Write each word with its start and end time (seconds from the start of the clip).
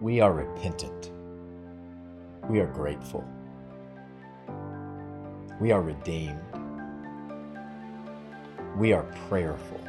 we 0.00 0.18
are 0.20 0.32
repentant. 0.32 1.10
We 2.48 2.60
are 2.60 2.66
grateful. 2.66 3.22
We 5.60 5.72
are 5.72 5.82
redeemed. 5.82 6.40
We 8.78 8.94
are 8.94 9.02
prayerful. 9.28 9.80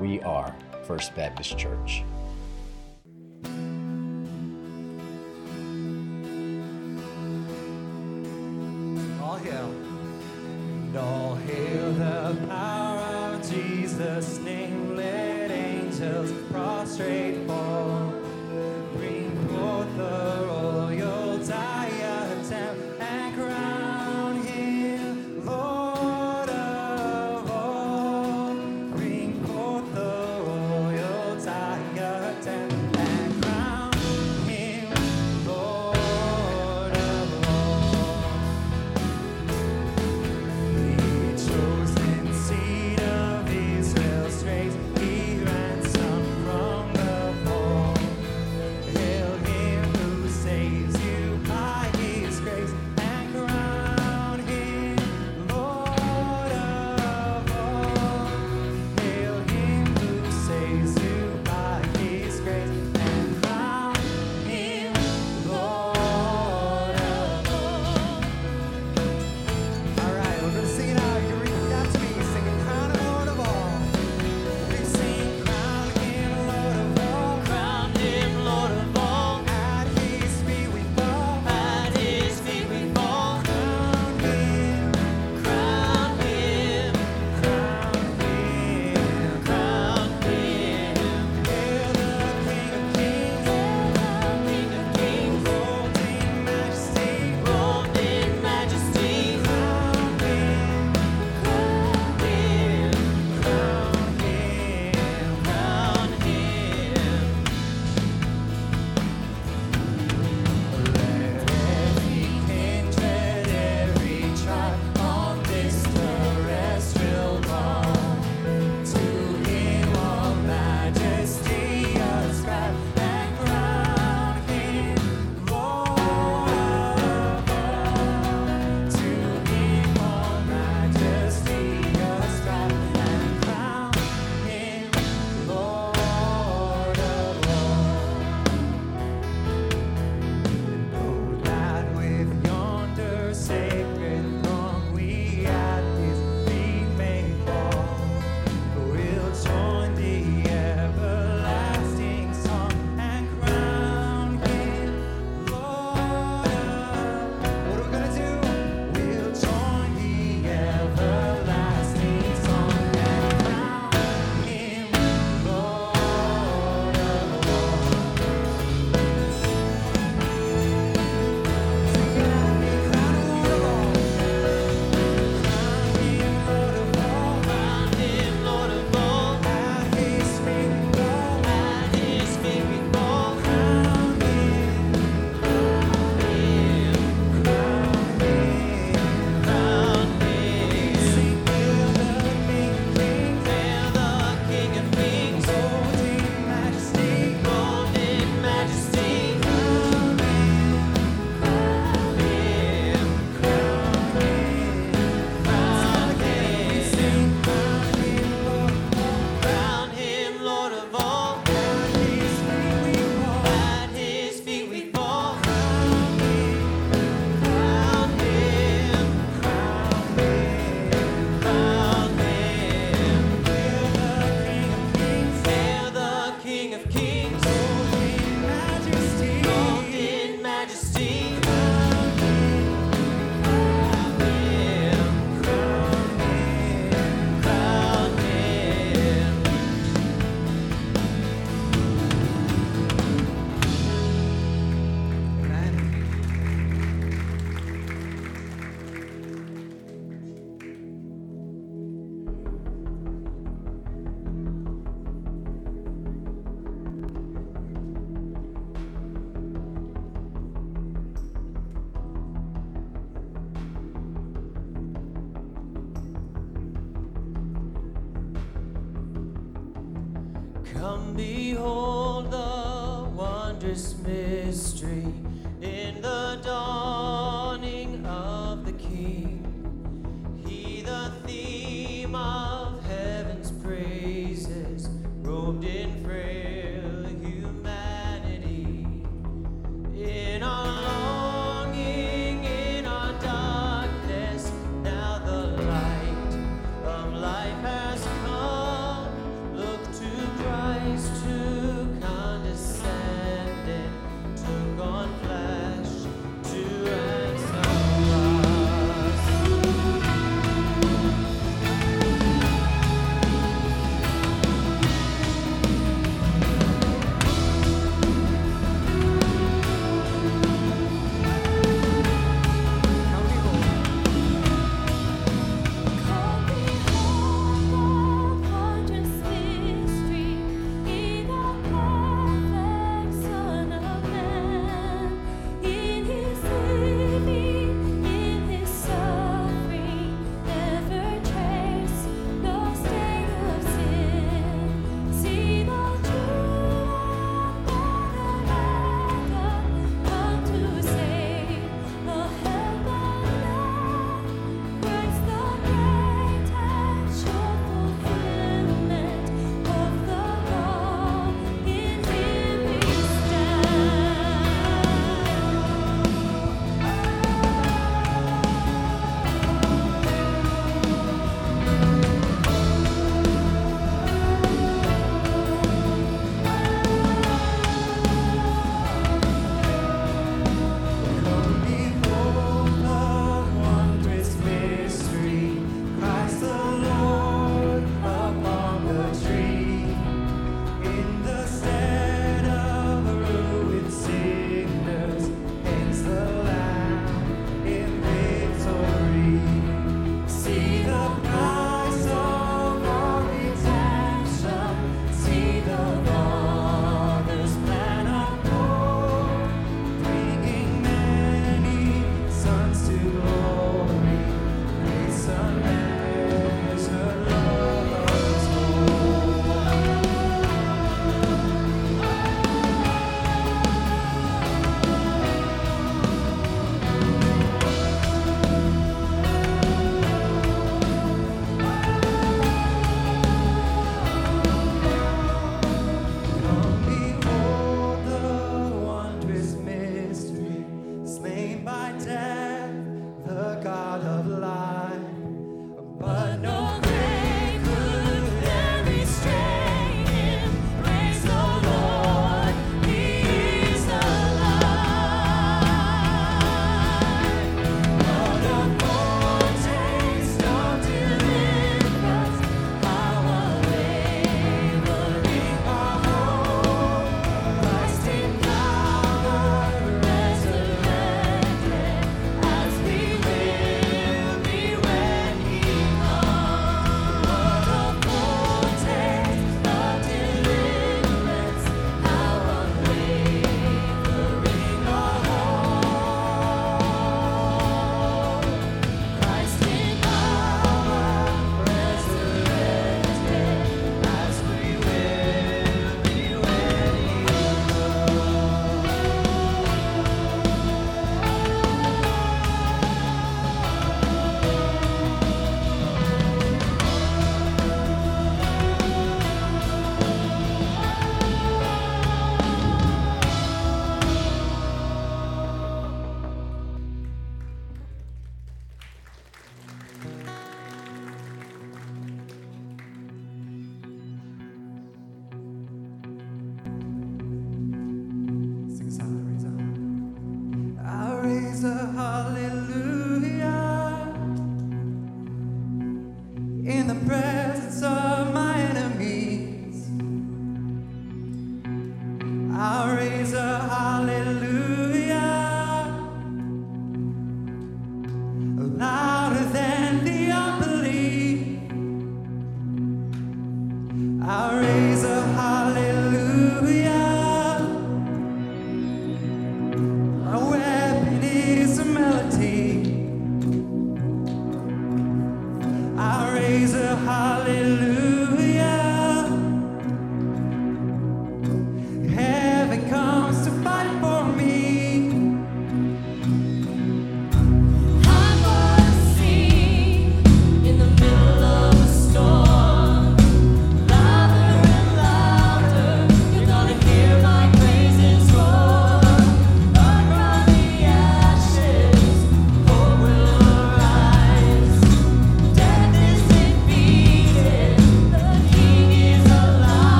We 0.00 0.20
are 0.22 0.54
First 0.84 1.14
Baptist 1.14 1.56
Church. 1.56 2.02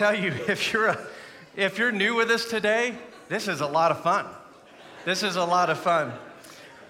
Tell 0.00 0.18
you, 0.18 0.32
if 0.48 0.72
you're, 0.72 0.86
a, 0.86 1.06
if 1.56 1.76
you're 1.76 1.92
new 1.92 2.14
with 2.14 2.30
us 2.30 2.46
today, 2.46 2.96
this 3.28 3.48
is 3.48 3.60
a 3.60 3.66
lot 3.66 3.90
of 3.90 4.02
fun. 4.02 4.24
This 5.04 5.22
is 5.22 5.36
a 5.36 5.44
lot 5.44 5.68
of 5.68 5.78
fun. 5.78 6.10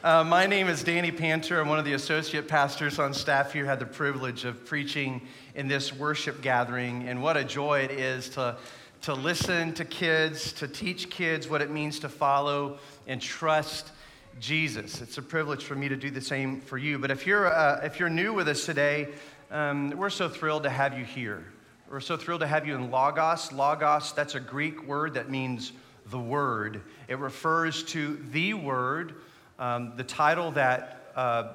Uh, 0.04 0.22
my 0.22 0.46
name 0.46 0.68
is 0.68 0.84
Danny 0.84 1.10
Panter. 1.10 1.60
I'm 1.60 1.68
one 1.68 1.80
of 1.80 1.84
the 1.84 1.94
associate 1.94 2.46
pastors 2.46 3.00
on 3.00 3.12
staff 3.12 3.52
here. 3.52 3.64
Had 3.64 3.80
the 3.80 3.84
privilege 3.84 4.44
of 4.44 4.64
preaching 4.64 5.22
in 5.56 5.66
this 5.66 5.92
worship 5.92 6.40
gathering, 6.40 7.08
and 7.08 7.20
what 7.20 7.36
a 7.36 7.42
joy 7.42 7.80
it 7.80 7.90
is 7.90 8.28
to, 8.30 8.56
to 9.02 9.14
listen 9.14 9.74
to 9.74 9.84
kids, 9.84 10.52
to 10.52 10.68
teach 10.68 11.10
kids 11.10 11.48
what 11.48 11.62
it 11.62 11.70
means 11.72 11.98
to 11.98 12.08
follow 12.08 12.78
and 13.08 13.20
trust 13.20 13.90
Jesus. 14.38 15.02
It's 15.02 15.18
a 15.18 15.22
privilege 15.22 15.64
for 15.64 15.74
me 15.74 15.88
to 15.88 15.96
do 15.96 16.12
the 16.12 16.20
same 16.20 16.60
for 16.60 16.78
you. 16.78 16.96
But 16.96 17.10
if 17.10 17.26
you're, 17.26 17.52
uh, 17.52 17.80
if 17.82 17.98
you're 17.98 18.08
new 18.08 18.32
with 18.32 18.46
us 18.46 18.64
today, 18.64 19.08
um, 19.50 19.90
we're 19.96 20.10
so 20.10 20.28
thrilled 20.28 20.62
to 20.62 20.70
have 20.70 20.96
you 20.96 21.04
here. 21.04 21.44
We're 21.90 21.98
so 21.98 22.16
thrilled 22.16 22.42
to 22.42 22.46
have 22.46 22.68
you 22.68 22.76
in 22.76 22.92
Logos. 22.92 23.50
Logos, 23.50 24.12
that's 24.12 24.36
a 24.36 24.40
Greek 24.40 24.86
word 24.86 25.14
that 25.14 25.28
means 25.28 25.72
the 26.06 26.20
Word. 26.20 26.82
It 27.08 27.18
refers 27.18 27.82
to 27.86 28.14
the 28.30 28.54
Word, 28.54 29.16
um, 29.58 29.94
the 29.96 30.04
title 30.04 30.52
that 30.52 31.10
uh, 31.16 31.48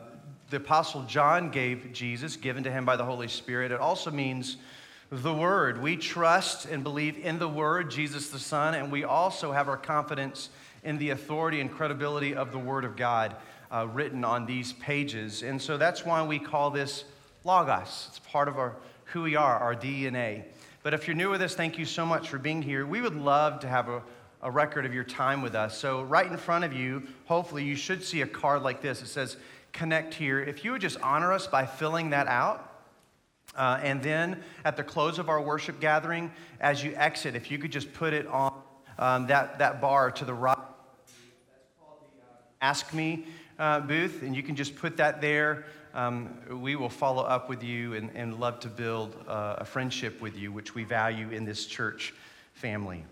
the 0.50 0.58
Apostle 0.58 1.04
John 1.04 1.52
gave 1.52 1.94
Jesus, 1.94 2.36
given 2.36 2.66
to 2.66 2.70
him 2.70 2.84
by 2.84 2.98
the 2.98 3.06
Holy 3.06 3.30
Spirit. 3.30 3.72
It 3.72 3.80
also 3.80 4.12
means 4.12 4.58
the 5.10 5.34
Word. 5.34 5.82
We 5.82 5.96
trust 5.96 6.66
and 6.66 6.84
believe 6.84 7.18
in 7.18 7.40
the 7.40 7.48
Word, 7.48 7.90
Jesus 7.90 8.28
the 8.28 8.38
Son, 8.38 8.74
and 8.74 8.92
we 8.92 9.06
also 9.06 9.54
have 9.54 9.70
our 9.70 9.78
confidence 9.78 10.50
in 10.84 10.98
the 10.98 11.12
authority 11.12 11.62
and 11.62 11.72
credibility 11.72 12.36
of 12.36 12.52
the 12.52 12.60
Word 12.60 12.84
of 12.84 12.98
God 12.98 13.38
uh, 13.72 13.88
written 13.94 14.26
on 14.26 14.46
these 14.46 14.74
pages. 14.74 15.44
And 15.44 15.62
so 15.62 15.78
that's 15.78 16.04
why 16.06 16.22
we 16.24 16.40
call 16.40 16.72
this 16.72 17.06
Logos. 17.46 18.08
It's 18.10 18.20
part 18.20 18.50
of 18.50 18.58
our 18.58 18.76
who 19.16 19.22
we 19.22 19.38
are, 19.38 19.58
our 19.58 19.74
DNA. 19.74 20.44
But 20.84 20.94
if 20.94 21.08
you're 21.08 21.16
new 21.16 21.30
with 21.30 21.42
us, 21.42 21.56
thank 21.56 21.80
you 21.80 21.86
so 21.86 22.06
much 22.06 22.28
for 22.28 22.38
being 22.38 22.62
here. 22.62 22.86
We 22.86 23.00
would 23.00 23.16
love 23.16 23.62
to 23.62 23.68
have 23.70 23.88
a, 23.88 24.04
a 24.42 24.52
record 24.52 24.86
of 24.86 24.94
your 24.94 25.06
time 25.06 25.42
with 25.42 25.56
us. 25.56 25.78
So, 25.78 26.04
right 26.04 26.30
in 26.30 26.36
front 26.36 26.66
of 26.66 26.74
you, 26.74 27.02
hopefully, 27.24 27.64
you 27.64 27.78
should 27.78 28.04
see 28.04 28.24
a 28.24 28.28
card 28.28 28.62
like 28.62 28.82
this. 28.82 29.02
It 29.02 29.08
says, 29.08 29.38
Connect 29.72 30.14
here. 30.14 30.44
If 30.44 30.66
you 30.66 30.74
would 30.74 30.82
just 30.82 31.00
honor 31.00 31.32
us 31.32 31.48
by 31.48 31.66
filling 31.66 32.10
that 32.10 32.28
out. 32.28 32.84
Uh, 33.56 33.80
and 33.82 34.04
then 34.04 34.44
at 34.66 34.76
the 34.76 34.84
close 34.84 35.18
of 35.18 35.30
our 35.30 35.42
worship 35.42 35.80
gathering, 35.80 36.30
as 36.60 36.84
you 36.84 36.94
exit, 36.98 37.38
if 37.38 37.50
you 37.50 37.58
could 37.58 37.72
just 37.72 37.94
put 37.94 38.12
it 38.12 38.28
on 38.28 38.54
um, 39.00 39.28
that, 39.28 39.60
that 39.60 39.80
bar 39.80 40.12
to 40.12 40.26
the 40.26 40.34
right. 40.34 40.58
Ask 42.62 42.94
Me 42.94 43.28
uh, 43.60 43.80
booth, 43.80 44.24
and 44.24 44.36
you 44.36 44.44
can 44.44 44.58
just 44.58 44.76
put 44.76 44.98
that 44.98 45.22
there. 45.22 45.66
Um, 45.96 46.62
we 46.62 46.76
will 46.76 46.90
follow 46.90 47.24
up 47.24 47.48
with 47.48 47.64
you 47.64 47.94
and, 47.94 48.12
and 48.16 48.38
love 48.38 48.60
to 48.60 48.68
build 48.68 49.16
uh, 49.30 49.56
a 49.60 49.66
friendship 49.66 50.20
with 50.20 50.38
you, 50.38 50.52
which 50.52 50.76
we 50.76 50.84
value 50.84 51.30
in 51.30 51.46
this 51.46 51.66
church 51.66 52.14
family. 52.54 53.06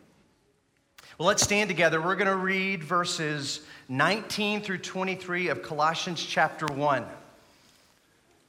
Well, 1.17 1.29
let's 1.29 1.41
stand 1.41 1.69
together. 1.69 2.01
We're 2.01 2.17
going 2.17 2.27
to 2.27 2.35
read 2.35 2.83
verses 2.83 3.61
19 3.87 4.63
through 4.63 4.79
23 4.79 5.47
of 5.47 5.63
Colossians 5.63 6.21
chapter 6.21 6.65
1. 6.65 7.05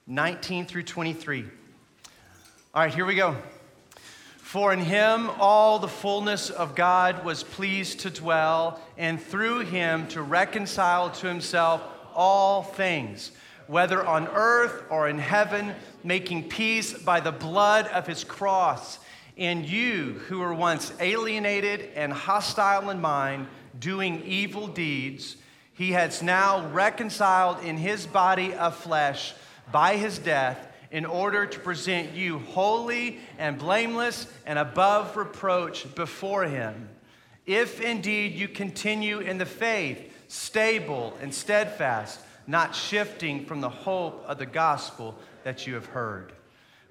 19 0.09 0.67
through 0.67 0.83
23. 0.83 1.45
All 2.75 2.83
right, 2.83 2.93
here 2.93 3.07
we 3.07 3.15
go. 3.15 3.37
For 4.39 4.73
in 4.73 4.81
him 4.81 5.31
all 5.39 5.79
the 5.79 5.87
fullness 5.87 6.51
of 6.51 6.75
God 6.75 7.25
was 7.25 7.45
pleased 7.45 8.01
to 8.01 8.11
dwell, 8.11 8.81
and 8.99 9.23
through 9.23 9.61
him 9.61 10.09
to 10.09 10.23
reconcile 10.23 11.11
to 11.11 11.29
himself 11.29 11.83
all 12.17 12.65
things, 12.65 13.31
whether 13.67 14.05
on 14.05 14.29
earth 14.29 14.85
or 14.91 15.09
in 15.09 15.19
heaven, 15.19 15.75
making 16.03 16.49
peace 16.49 16.93
by 16.93 17.21
the 17.21 17.33
blood 17.33 17.87
of 17.89 18.07
his 18.07 18.25
cross. 18.25 18.99
And 19.37 19.69
you 19.69 20.21
who 20.29 20.41
were 20.41 20.55
once 20.55 20.93
alienated 21.01 21.91
and 21.95 22.13
hostile 22.13 22.91
in 22.91 23.01
mind, 23.01 23.49
doing 23.79 24.23
evil 24.25 24.67
deeds, 24.67 25.37
he 25.73 25.93
has 25.93 26.23
now 26.23 26.69
reconciled 26.69 27.65
in 27.65 27.77
his 27.77 28.07
body 28.07 28.55
of 28.55 28.77
flesh 28.77 29.35
by 29.73 29.97
his 29.97 30.19
death 30.19 30.69
in 30.93 31.05
order 31.05 31.45
to 31.45 31.59
present 31.59 32.13
you 32.13 32.39
holy 32.39 33.19
and 33.39 33.59
blameless 33.59 34.29
and 34.47 34.59
above 34.59 35.17
reproach 35.17 35.93
before 35.97 36.45
him. 36.45 36.89
If 37.47 37.81
indeed 37.81 38.35
you 38.35 38.47
continue 38.47 39.19
in 39.19 39.39
the 39.39 39.47
faith, 39.47 40.13
stable 40.29 41.19
and 41.21 41.35
steadfast, 41.35 42.21
not 42.47 42.75
shifting 42.75 43.45
from 43.45 43.61
the 43.61 43.69
hope 43.69 44.25
of 44.27 44.39
the 44.39 44.47
gospel 44.47 45.15
that 45.45 45.67
you 45.67 45.75
have 45.75 45.87
heard, 45.87 46.33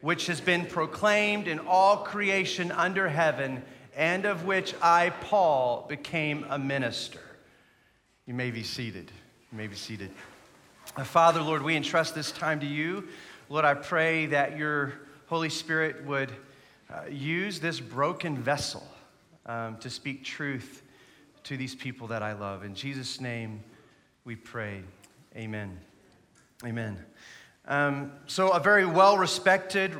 which 0.01 0.27
has 0.27 0.41
been 0.41 0.65
proclaimed 0.65 1.47
in 1.47 1.59
all 1.59 1.97
creation 1.97 2.71
under 2.71 3.07
heaven, 3.07 3.63
and 3.95 4.25
of 4.25 4.45
which 4.45 4.73
I, 4.81 5.11
Paul, 5.21 5.85
became 5.87 6.45
a 6.49 6.57
minister. 6.57 7.19
You 8.25 8.33
may 8.33 8.51
be 8.51 8.63
seated. 8.63 9.11
You 9.51 9.57
may 9.57 9.67
be 9.67 9.75
seated. 9.75 10.11
Father, 11.03 11.41
Lord, 11.41 11.61
we 11.61 11.75
entrust 11.75 12.15
this 12.15 12.31
time 12.31 12.59
to 12.59 12.65
you. 12.65 13.07
Lord, 13.49 13.65
I 13.65 13.73
pray 13.73 14.27
that 14.27 14.57
your 14.57 14.93
Holy 15.27 15.49
Spirit 15.49 16.05
would 16.05 16.31
uh, 16.91 17.07
use 17.09 17.59
this 17.59 17.79
broken 17.79 18.37
vessel 18.37 18.87
um, 19.45 19.77
to 19.77 19.89
speak 19.89 20.23
truth 20.23 20.83
to 21.43 21.57
these 21.57 21.75
people 21.75 22.07
that 22.07 22.23
I 22.23 22.33
love. 22.33 22.63
In 22.63 22.75
Jesus' 22.75 23.19
name 23.19 23.63
we 24.25 24.35
pray. 24.35 24.83
Amen. 25.35 25.79
Amen. 26.63 27.03
Um, 27.67 28.11
so, 28.27 28.51
a 28.51 28.59
very 28.59 28.85
well 28.85 29.17
respected 29.17 29.91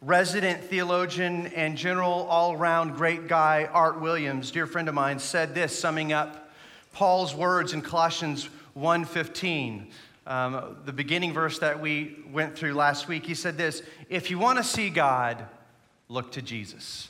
resident 0.00 0.64
theologian 0.64 1.46
and 1.48 1.76
general 1.76 2.26
all 2.28 2.54
around 2.54 2.96
great 2.96 3.28
guy, 3.28 3.68
Art 3.72 4.00
Williams, 4.00 4.50
dear 4.50 4.66
friend 4.66 4.88
of 4.88 4.94
mine, 4.96 5.20
said 5.20 5.54
this, 5.54 5.78
summing 5.78 6.12
up 6.12 6.50
Paul's 6.92 7.32
words 7.32 7.72
in 7.72 7.80
Colossians 7.80 8.48
1:15. 8.74 9.92
Um, 10.26 10.78
the 10.84 10.92
beginning 10.92 11.32
verse 11.32 11.60
that 11.60 11.78
we 11.78 12.16
went 12.32 12.58
through 12.58 12.74
last 12.74 13.06
week, 13.06 13.24
he 13.24 13.36
said 13.36 13.56
this 13.56 13.82
If 14.08 14.32
you 14.32 14.38
want 14.40 14.58
to 14.58 14.64
see 14.64 14.90
God, 14.90 15.46
look 16.08 16.32
to 16.32 16.42
Jesus. 16.42 17.08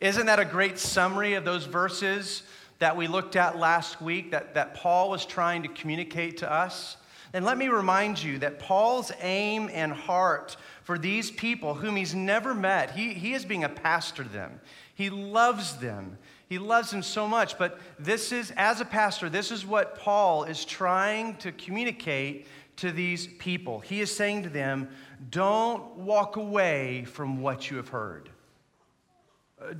Isn't 0.00 0.26
that 0.26 0.38
a 0.38 0.44
great 0.44 0.78
summary 0.78 1.32
of 1.32 1.46
those 1.46 1.64
verses 1.64 2.42
that 2.78 2.96
we 2.96 3.06
looked 3.06 3.36
at 3.36 3.58
last 3.58 4.00
week 4.02 4.30
that, 4.32 4.54
that 4.54 4.74
Paul 4.74 5.10
was 5.10 5.24
trying 5.24 5.62
to 5.62 5.68
communicate 5.68 6.38
to 6.38 6.52
us? 6.52 6.96
And 7.32 7.44
let 7.44 7.58
me 7.58 7.68
remind 7.68 8.22
you 8.22 8.38
that 8.38 8.60
Paul's 8.60 9.10
aim 9.20 9.68
and 9.72 9.92
heart 9.92 10.56
for 10.84 10.96
these 10.98 11.30
people 11.30 11.74
whom 11.74 11.96
he's 11.96 12.14
never 12.14 12.54
met, 12.54 12.92
he, 12.92 13.12
he 13.12 13.34
is 13.34 13.44
being 13.44 13.64
a 13.64 13.68
pastor 13.68 14.22
to 14.22 14.28
them. 14.28 14.60
He 14.94 15.10
loves 15.10 15.76
them. 15.78 16.18
He 16.48 16.58
loves 16.58 16.90
them 16.90 17.02
so 17.02 17.26
much. 17.26 17.58
But 17.58 17.80
this 17.98 18.30
is, 18.30 18.52
as 18.56 18.80
a 18.80 18.84
pastor, 18.84 19.28
this 19.28 19.50
is 19.50 19.66
what 19.66 19.98
Paul 19.98 20.44
is 20.44 20.64
trying 20.64 21.34
to 21.38 21.50
communicate 21.50 22.46
to 22.76 22.92
these 22.92 23.26
people. 23.26 23.80
He 23.80 24.00
is 24.00 24.14
saying 24.14 24.44
to 24.44 24.48
them, 24.48 24.88
don't 25.30 25.96
walk 25.96 26.36
away 26.36 27.04
from 27.04 27.40
what 27.40 27.70
you 27.70 27.78
have 27.78 27.88
heard. 27.88 28.30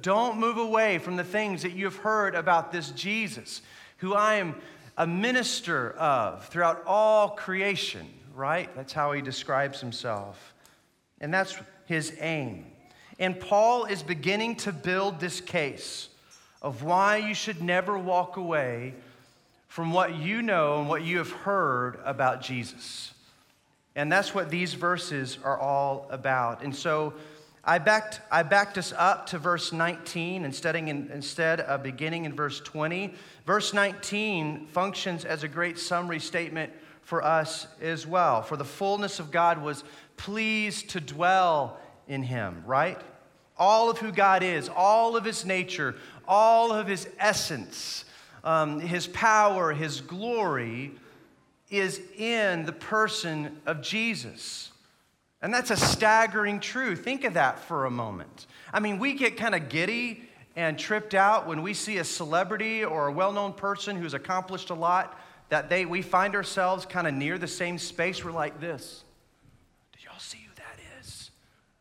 Don't 0.00 0.38
move 0.38 0.56
away 0.56 0.98
from 0.98 1.16
the 1.16 1.24
things 1.24 1.62
that 1.62 1.72
you 1.72 1.84
have 1.84 1.96
heard 1.96 2.34
about 2.34 2.72
this 2.72 2.90
Jesus, 2.90 3.62
who 3.98 4.14
I 4.14 4.34
am 4.34 4.54
a 4.96 5.06
minister 5.06 5.90
of 5.92 6.46
throughout 6.48 6.82
all 6.86 7.30
creation, 7.30 8.06
right? 8.34 8.74
That's 8.76 8.92
how 8.92 9.12
he 9.12 9.20
describes 9.20 9.80
himself. 9.80 10.54
And 11.20 11.32
that's 11.32 11.56
his 11.86 12.16
aim. 12.20 12.66
And 13.18 13.38
Paul 13.38 13.84
is 13.84 14.02
beginning 14.02 14.56
to 14.56 14.72
build 14.72 15.20
this 15.20 15.40
case 15.40 16.08
of 16.62 16.82
why 16.82 17.18
you 17.18 17.34
should 17.34 17.62
never 17.62 17.98
walk 17.98 18.36
away 18.36 18.94
from 19.68 19.92
what 19.92 20.16
you 20.16 20.40
know 20.40 20.78
and 20.78 20.88
what 20.88 21.02
you 21.02 21.18
have 21.18 21.30
heard 21.30 21.98
about 22.04 22.40
Jesus. 22.40 23.12
And 23.96 24.10
that's 24.10 24.34
what 24.34 24.50
these 24.50 24.74
verses 24.74 25.38
are 25.44 25.58
all 25.58 26.06
about. 26.10 26.62
And 26.62 26.74
so 26.74 27.14
I 27.66 27.78
backed, 27.78 28.20
I 28.30 28.42
backed 28.42 28.76
us 28.76 28.92
up 28.96 29.26
to 29.26 29.38
verse 29.38 29.72
19 29.72 30.44
instead, 30.44 30.76
in, 30.76 31.10
instead 31.12 31.60
of 31.60 31.82
beginning 31.82 32.26
in 32.26 32.34
verse 32.34 32.60
20. 32.60 33.14
Verse 33.46 33.72
19 33.72 34.66
functions 34.66 35.24
as 35.24 35.42
a 35.44 35.48
great 35.48 35.78
summary 35.78 36.20
statement 36.20 36.72
for 37.02 37.24
us 37.24 37.66
as 37.80 38.06
well. 38.06 38.42
For 38.42 38.56
the 38.56 38.64
fullness 38.64 39.18
of 39.18 39.30
God 39.30 39.62
was 39.62 39.84
pleased 40.16 40.90
to 40.90 41.00
dwell 41.00 41.78
in 42.06 42.22
him, 42.22 42.62
right? 42.66 43.00
All 43.56 43.90
of 43.90 43.98
who 43.98 44.12
God 44.12 44.42
is, 44.42 44.68
all 44.68 45.16
of 45.16 45.24
his 45.24 45.46
nature, 45.46 45.94
all 46.28 46.70
of 46.70 46.86
his 46.86 47.08
essence, 47.18 48.04
um, 48.42 48.80
his 48.80 49.06
power, 49.06 49.72
his 49.72 50.02
glory 50.02 50.92
is 51.70 52.00
in 52.18 52.66
the 52.66 52.72
person 52.72 53.60
of 53.64 53.80
Jesus. 53.80 54.70
And 55.44 55.52
that's 55.52 55.70
a 55.70 55.76
staggering 55.76 56.58
truth. 56.58 57.04
Think 57.04 57.24
of 57.24 57.34
that 57.34 57.58
for 57.58 57.84
a 57.84 57.90
moment. 57.90 58.46
I 58.72 58.80
mean, 58.80 58.98
we 58.98 59.12
get 59.12 59.36
kind 59.36 59.54
of 59.54 59.68
giddy 59.68 60.22
and 60.56 60.78
tripped 60.78 61.12
out 61.12 61.46
when 61.46 61.60
we 61.60 61.74
see 61.74 61.98
a 61.98 62.04
celebrity 62.04 62.82
or 62.82 63.08
a 63.08 63.12
well 63.12 63.30
known 63.30 63.52
person 63.52 63.94
who's 63.94 64.14
accomplished 64.14 64.70
a 64.70 64.74
lot 64.74 65.20
that 65.50 65.68
they, 65.68 65.84
we 65.84 66.00
find 66.00 66.34
ourselves 66.34 66.86
kind 66.86 67.06
of 67.06 67.12
near 67.12 67.36
the 67.36 67.46
same 67.46 67.76
space. 67.76 68.24
We're 68.24 68.32
like 68.32 68.58
this. 68.58 69.04
Did 69.92 70.04
y'all 70.04 70.18
see 70.18 70.38
who 70.48 70.54
that 70.56 70.78
is? 70.98 71.30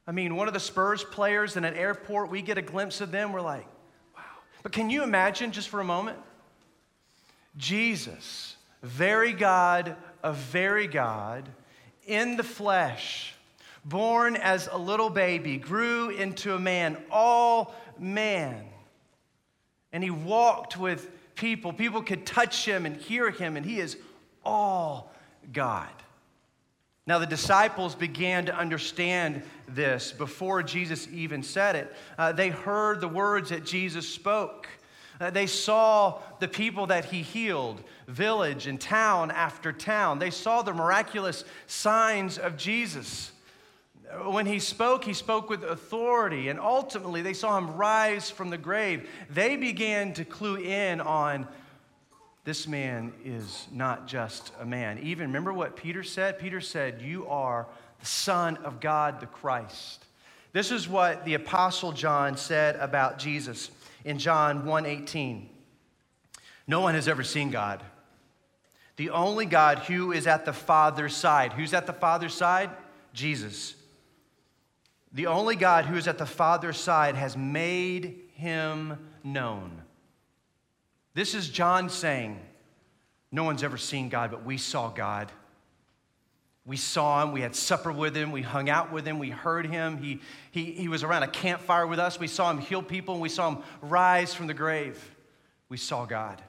I 0.06 0.12
mean, 0.12 0.36
one 0.36 0.50
of 0.50 0.54
the 0.54 0.60
Spurs 0.60 1.06
players 1.06 1.56
in 1.56 1.64
an 1.64 1.74
airport, 1.74 2.30
we 2.30 2.42
get 2.42 2.58
a 2.58 2.62
glimpse 2.62 3.00
of 3.00 3.12
them. 3.12 3.32
We're 3.32 3.40
like, 3.40 3.66
wow. 4.14 4.24
But 4.62 4.74
can 4.74 4.90
you 4.90 5.04
imagine 5.04 5.54
just 5.54 5.70
for 5.70 5.80
a 5.80 5.86
moment? 5.86 6.20
Jesus, 7.56 8.58
very 8.82 9.32
God 9.32 9.96
of 10.22 10.36
very 10.36 10.88
God, 10.88 11.48
in 12.06 12.36
the 12.36 12.44
flesh, 12.44 13.34
born 13.86 14.36
as 14.36 14.68
a 14.72 14.78
little 14.78 15.10
baby, 15.10 15.58
grew 15.58 16.10
into 16.10 16.56
a 16.56 16.60
man, 16.60 16.98
all 17.12 17.76
man. 18.00 18.66
And 19.92 20.04
he 20.04 20.10
walked 20.10 20.78
with 20.78 21.10
people. 21.36 21.74
People 21.74 22.02
could 22.02 22.26
touch 22.26 22.66
him 22.66 22.86
and 22.86 22.96
hear 22.96 23.30
him, 23.30 23.58
and 23.58 23.66
he 23.66 23.80
is 23.80 23.98
all 24.44 25.12
God. 25.52 25.90
Now, 27.06 27.20
the 27.20 27.28
disciples 27.28 27.96
began 27.96 28.46
to 28.46 28.56
understand 28.56 29.44
this 29.68 30.14
before 30.14 30.64
Jesus 30.64 31.08
even 31.12 31.44
said 31.44 31.76
it. 31.76 31.94
Uh, 32.18 32.32
they 32.32 32.50
heard 32.50 33.02
the 33.02 33.10
words 33.10 33.50
that 33.50 33.66
Jesus 33.66 34.08
spoke. 34.08 34.70
Uh, 35.20 35.30
they 35.30 35.46
saw 35.46 36.22
the 36.40 36.48
people 36.48 36.88
that 36.88 37.06
he 37.06 37.22
healed, 37.22 37.84
village 38.08 38.68
and 38.68 38.80
town 38.80 39.32
after 39.32 39.74
town. 39.74 40.18
They 40.18 40.30
saw 40.30 40.62
the 40.62 40.74
miraculous 40.74 41.44
signs 41.68 42.38
of 42.38 42.56
Jesus. 42.56 43.33
When 44.26 44.46
he 44.46 44.60
spoke, 44.60 45.04
he 45.04 45.14
spoke 45.14 45.50
with 45.50 45.64
authority, 45.64 46.50
and 46.50 46.60
ultimately 46.60 47.22
they 47.22 47.34
saw 47.34 47.58
him 47.58 47.76
rise 47.76 48.30
from 48.30 48.50
the 48.50 48.58
grave. 48.58 49.10
They 49.30 49.56
began 49.56 50.14
to 50.14 50.26
clue 50.26 50.58
in 50.58 51.02
on 51.02 51.48
this 52.46 52.68
man 52.68 53.14
is 53.24 53.68
not 53.72 54.08
just 54.08 54.52
a 54.60 54.66
man. 54.66 55.00
Even 55.00 55.28
remember 55.28 55.54
what 55.54 55.78
Peter 55.78 56.04
said? 56.04 56.40
Peter 56.40 56.60
said, 56.60 57.02
You 57.02 57.28
are 57.28 57.68
the 58.00 58.06
Son 58.06 58.58
of 58.58 58.82
God, 58.82 59.22
the 59.22 59.28
Christ. 59.28 60.06
This 60.52 60.70
is 60.72 60.88
what 60.88 61.26
the 61.26 61.34
Apostle 61.36 61.94
John 61.94 62.36
said 62.38 62.76
about 62.76 63.18
Jesus 63.18 63.72
in 64.04 64.20
John 64.20 64.66
1:18. 64.66 65.50
No 66.68 66.82
one 66.82 66.96
has 66.96 67.08
ever 67.08 67.24
seen 67.24 67.50
God. 67.50 67.82
The 68.98 69.10
only 69.10 69.46
God 69.46 69.80
who 69.80 70.12
is 70.12 70.28
at 70.28 70.46
the 70.46 70.54
Father's 70.54 71.16
side. 71.16 71.54
Who's 71.54 71.74
at 71.74 71.88
the 71.88 71.94
Father's 71.94 72.34
side? 72.34 72.70
Jesus. 73.14 73.76
The 75.14 75.28
only 75.28 75.56
God 75.56 75.86
who 75.86 75.96
is 75.96 76.08
at 76.08 76.18
the 76.18 76.26
Father's 76.26 76.80
side 76.80 77.16
has 77.16 77.38
made 77.38 78.20
him 78.34 78.98
known. 79.24 79.82
This 81.14 81.36
is 81.36 81.50
John 81.50 81.90
saying, 81.90 82.40
No 83.32 83.44
one's 83.44 83.64
ever 83.64 83.78
seen 83.78 84.10
God, 84.10 84.32
but 84.32 84.44
we 84.44 84.58
saw 84.58 84.90
God. 84.90 85.32
We 86.66 86.78
saw 86.78 87.22
him, 87.22 87.34
we 87.34 87.42
had 87.42 87.56
supper 87.56 87.92
with 87.92 88.16
him, 88.16 88.32
we 88.32 88.42
hung 88.42 88.70
out 88.70 88.92
with 88.92 89.06
him, 89.06 89.20
we 89.20 89.30
heard 89.30 89.66
him. 89.66 89.98
He, 89.98 90.22
he, 90.52 90.72
he 90.72 90.88
was 90.88 91.04
around 91.04 91.24
a 91.24 91.28
campfire 91.28 91.86
with 91.86 92.00
us. 92.00 92.20
We 92.20 92.28
saw 92.28 92.50
him 92.50 92.58
heal 92.58 92.82
people, 92.82 93.16
and 93.16 93.22
we 93.22 93.30
saw 93.30 93.52
him 93.52 93.64
rise 93.82 94.34
from 94.34 94.48
the 94.48 94.54
grave. 94.54 94.98
We 95.68 95.76
saw 95.76 96.06
God. 96.06 96.42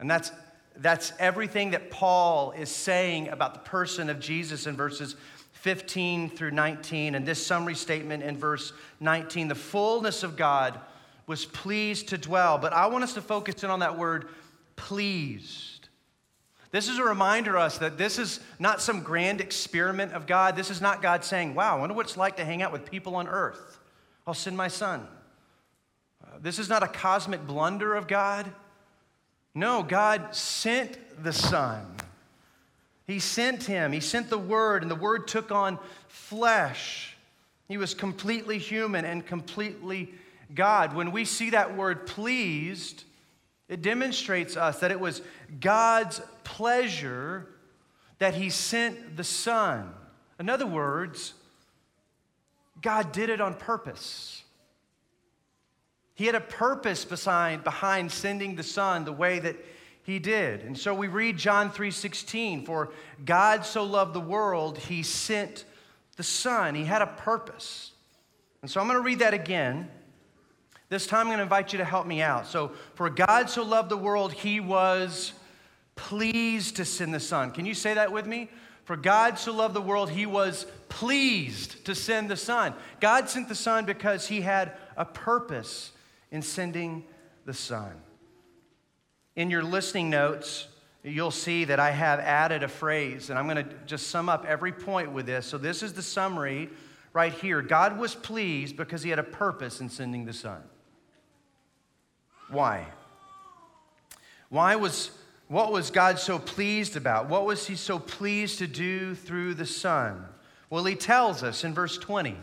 And 0.00 0.10
that's, 0.10 0.32
that's 0.76 1.12
everything 1.18 1.72
that 1.72 1.90
Paul 1.90 2.52
is 2.52 2.70
saying 2.70 3.28
about 3.28 3.52
the 3.52 3.60
person 3.60 4.08
of 4.08 4.18
Jesus 4.18 4.66
in 4.66 4.76
verses 4.76 5.14
15 5.60 6.30
through 6.30 6.52
19. 6.52 7.14
And 7.14 7.26
this 7.26 7.44
summary 7.44 7.74
statement 7.74 8.22
in 8.22 8.36
verse 8.36 8.72
19 9.00 9.48
the 9.48 9.54
fullness 9.54 10.22
of 10.22 10.36
God 10.36 10.80
was 11.26 11.44
pleased 11.44 12.08
to 12.08 12.18
dwell. 12.18 12.58
But 12.58 12.72
I 12.72 12.86
want 12.86 13.04
us 13.04 13.14
to 13.14 13.20
focus 13.20 13.62
in 13.62 13.70
on 13.70 13.80
that 13.80 13.98
word 13.98 14.28
pleased. 14.76 15.88
This 16.70 16.88
is 16.88 16.98
a 16.98 17.04
reminder 17.04 17.52
to 17.52 17.58
us 17.58 17.78
that 17.78 17.98
this 17.98 18.18
is 18.18 18.40
not 18.58 18.80
some 18.80 19.02
grand 19.02 19.40
experiment 19.40 20.12
of 20.12 20.26
God. 20.26 20.54
This 20.54 20.70
is 20.70 20.80
not 20.80 21.02
God 21.02 21.24
saying, 21.24 21.54
Wow, 21.54 21.76
I 21.76 21.80
wonder 21.80 21.94
what 21.94 22.06
it's 22.06 22.16
like 22.16 22.36
to 22.36 22.44
hang 22.44 22.62
out 22.62 22.72
with 22.72 22.90
people 22.90 23.16
on 23.16 23.26
earth. 23.26 23.78
I'll 24.26 24.34
send 24.34 24.56
my 24.56 24.68
son. 24.68 25.06
Uh, 26.22 26.38
this 26.40 26.58
is 26.58 26.68
not 26.68 26.82
a 26.82 26.88
cosmic 26.88 27.46
blunder 27.46 27.94
of 27.94 28.06
God. 28.06 28.52
No, 29.54 29.82
God 29.82 30.34
sent 30.36 30.98
the 31.24 31.32
Son. 31.32 31.84
He 33.08 33.20
sent 33.20 33.64
him. 33.64 33.90
He 33.92 34.00
sent 34.00 34.28
the 34.28 34.38
Word, 34.38 34.82
and 34.82 34.90
the 34.90 34.94
Word 34.94 35.26
took 35.26 35.50
on 35.50 35.78
flesh. 36.08 37.16
He 37.66 37.78
was 37.78 37.94
completely 37.94 38.58
human 38.58 39.06
and 39.06 39.26
completely 39.26 40.12
God. 40.54 40.94
When 40.94 41.10
we 41.10 41.24
see 41.24 41.50
that 41.50 41.74
word 41.74 42.06
pleased, 42.06 43.04
it 43.66 43.80
demonstrates 43.80 44.58
us 44.58 44.80
that 44.80 44.90
it 44.90 45.00
was 45.00 45.22
God's 45.58 46.20
pleasure 46.44 47.48
that 48.18 48.34
He 48.34 48.50
sent 48.50 49.16
the 49.16 49.24
Son. 49.24 49.94
In 50.38 50.50
other 50.50 50.66
words, 50.66 51.32
God 52.82 53.10
did 53.12 53.30
it 53.30 53.40
on 53.40 53.54
purpose. 53.54 54.42
He 56.14 56.26
had 56.26 56.34
a 56.34 56.40
purpose 56.40 57.06
behind, 57.06 58.12
sending 58.12 58.54
the 58.54 58.62
Son 58.62 59.06
the 59.06 59.12
way 59.12 59.38
that 59.38 59.56
he 60.08 60.18
did. 60.18 60.62
And 60.62 60.76
so 60.76 60.94
we 60.94 61.06
read 61.06 61.36
John 61.36 61.70
3:16, 61.70 62.64
for 62.64 62.88
God 63.26 63.66
so 63.66 63.84
loved 63.84 64.14
the 64.14 64.20
world, 64.20 64.78
he 64.78 65.02
sent 65.02 65.66
the 66.16 66.22
Son. 66.22 66.74
He 66.74 66.86
had 66.86 67.02
a 67.02 67.06
purpose. 67.06 67.92
And 68.62 68.70
so 68.70 68.80
I'm 68.80 68.86
going 68.86 68.96
to 68.96 69.04
read 69.04 69.18
that 69.18 69.34
again. 69.34 69.90
This 70.88 71.06
time 71.06 71.20
I'm 71.20 71.26
going 71.26 71.36
to 71.36 71.42
invite 71.42 71.74
you 71.74 71.78
to 71.80 71.84
help 71.84 72.06
me 72.06 72.22
out. 72.22 72.46
So, 72.46 72.72
for 72.94 73.10
God 73.10 73.50
so 73.50 73.62
loved 73.62 73.90
the 73.90 73.98
world, 73.98 74.32
he 74.32 74.60
was 74.60 75.34
pleased 75.94 76.76
to 76.76 76.86
send 76.86 77.12
the 77.12 77.20
Son. 77.20 77.50
Can 77.50 77.66
you 77.66 77.74
say 77.74 77.92
that 77.92 78.10
with 78.10 78.26
me? 78.26 78.48
For 78.86 78.96
God 78.96 79.38
so 79.38 79.52
loved 79.52 79.74
the 79.74 79.82
world, 79.82 80.08
he 80.08 80.24
was 80.24 80.64
pleased 80.88 81.84
to 81.84 81.94
send 81.94 82.30
the 82.30 82.36
Son. 82.36 82.72
God 83.00 83.28
sent 83.28 83.50
the 83.50 83.54
Son 83.54 83.84
because 83.84 84.26
he 84.26 84.40
had 84.40 84.72
a 84.96 85.04
purpose 85.04 85.92
in 86.30 86.40
sending 86.40 87.04
the 87.44 87.52
Son. 87.52 87.92
In 89.38 89.50
your 89.50 89.62
listening 89.62 90.10
notes, 90.10 90.66
you'll 91.04 91.30
see 91.30 91.64
that 91.66 91.78
I 91.78 91.92
have 91.92 92.18
added 92.18 92.64
a 92.64 92.68
phrase, 92.68 93.30
and 93.30 93.38
I'm 93.38 93.46
going 93.46 93.64
to 93.64 93.72
just 93.86 94.08
sum 94.08 94.28
up 94.28 94.44
every 94.44 94.72
point 94.72 95.12
with 95.12 95.26
this. 95.26 95.46
So, 95.46 95.58
this 95.58 95.84
is 95.84 95.92
the 95.92 96.02
summary 96.02 96.68
right 97.12 97.32
here. 97.32 97.62
God 97.62 98.00
was 98.00 98.16
pleased 98.16 98.76
because 98.76 99.04
he 99.04 99.10
had 99.10 99.20
a 99.20 99.22
purpose 99.22 99.80
in 99.80 99.90
sending 99.90 100.24
the 100.24 100.32
Son. 100.32 100.60
Why? 102.50 102.84
Why 104.48 104.74
was 104.74 105.12
what 105.46 105.70
was 105.70 105.92
God 105.92 106.18
so 106.18 106.40
pleased 106.40 106.96
about? 106.96 107.28
What 107.28 107.46
was 107.46 107.64
he 107.64 107.76
so 107.76 108.00
pleased 108.00 108.58
to 108.58 108.66
do 108.66 109.14
through 109.14 109.54
the 109.54 109.66
Son? 109.66 110.24
Well, 110.68 110.84
he 110.84 110.96
tells 110.96 111.44
us 111.44 111.62
in 111.62 111.74
verse 111.74 111.96
20. 111.96 112.36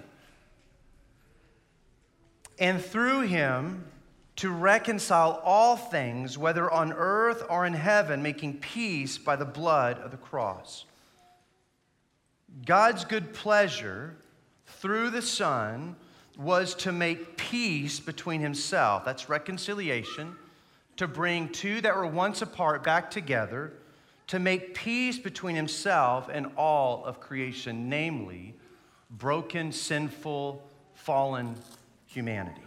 And 2.58 2.82
through 2.82 3.24
him 3.24 3.84
to 4.38 4.52
reconcile 4.52 5.42
all 5.44 5.78
things, 5.78 6.38
whether 6.38 6.70
on 6.70 6.92
earth 6.94 7.44
or 7.50 7.66
in 7.66 7.74
heaven, 7.74 8.22
making 8.22 8.58
peace 8.58 9.18
by 9.18 9.36
the 9.36 9.46
blood 9.46 9.98
of 10.00 10.12
the 10.12 10.18
cross. 10.18 10.86
God's 12.66 13.06
good 13.06 13.34
pleasure 13.34 14.16
through 14.68 15.10
the 15.10 15.22
Son 15.22 15.96
was 16.38 16.76
to 16.76 16.92
make 16.92 17.38
peace 17.38 18.00
between 18.00 18.42
himself. 18.42 19.06
That's 19.06 19.30
reconciliation. 19.30 20.36
To 20.98 21.08
bring 21.08 21.50
two 21.50 21.82
that 21.82 21.96
were 21.96 22.08
once 22.08 22.42
apart 22.42 22.84
back 22.84 23.12
together, 23.12 23.74
to 24.28 24.40
make 24.40 24.74
peace 24.74 25.18
between 25.18 25.56
himself 25.56 26.30
and 26.32 26.48
all 26.58 27.06
of 27.06 27.20
creation, 27.20 27.90
namely 27.90 28.56
broken, 29.10 29.72
sinful, 29.72 30.64
fallen 30.94 31.56
humanity. 32.08 32.65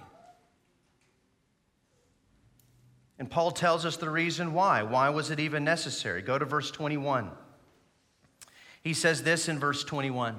And 3.19 3.31
Paul 3.31 3.51
tells 3.51 3.85
us 3.85 3.97
the 3.97 4.11
reason 4.11 4.53
why. 4.53 4.83
Why 4.83 5.09
was 5.09 5.31
it 5.31 5.41
even 5.41 5.65
necessary? 5.65 6.23
Go 6.23 6.39
to 6.39 6.45
verse 6.45 6.71
21. 6.71 7.31
He 8.83 8.95
says 8.95 9.23
this 9.23 9.49
in 9.49 9.59
verse 9.59 9.83
21 9.85 10.37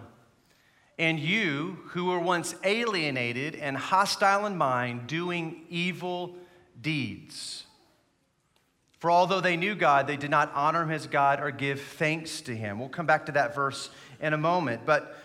And 0.97 1.19
you 1.19 1.79
who 1.87 2.05
were 2.05 2.19
once 2.19 2.55
alienated 2.63 3.55
and 3.55 3.75
hostile 3.75 4.45
in 4.45 4.57
mind, 4.57 5.07
doing 5.07 5.65
evil 5.69 6.35
deeds. 6.81 7.65
For 8.99 9.09
although 9.09 9.39
they 9.39 9.55
knew 9.55 9.75
God, 9.75 10.07
they 10.07 10.17
did 10.17 10.29
not 10.29 10.51
honor 10.53 10.83
him 10.83 10.91
as 10.91 11.07
God 11.07 11.41
or 11.41 11.51
give 11.51 11.81
thanks 11.81 12.41
to 12.41 12.55
him. 12.55 12.79
We'll 12.79 12.89
come 12.89 13.05
back 13.05 13.25
to 13.27 13.31
that 13.33 13.55
verse 13.55 13.89
in 14.21 14.33
a 14.33 14.37
moment. 14.37 14.85
But 14.85 15.15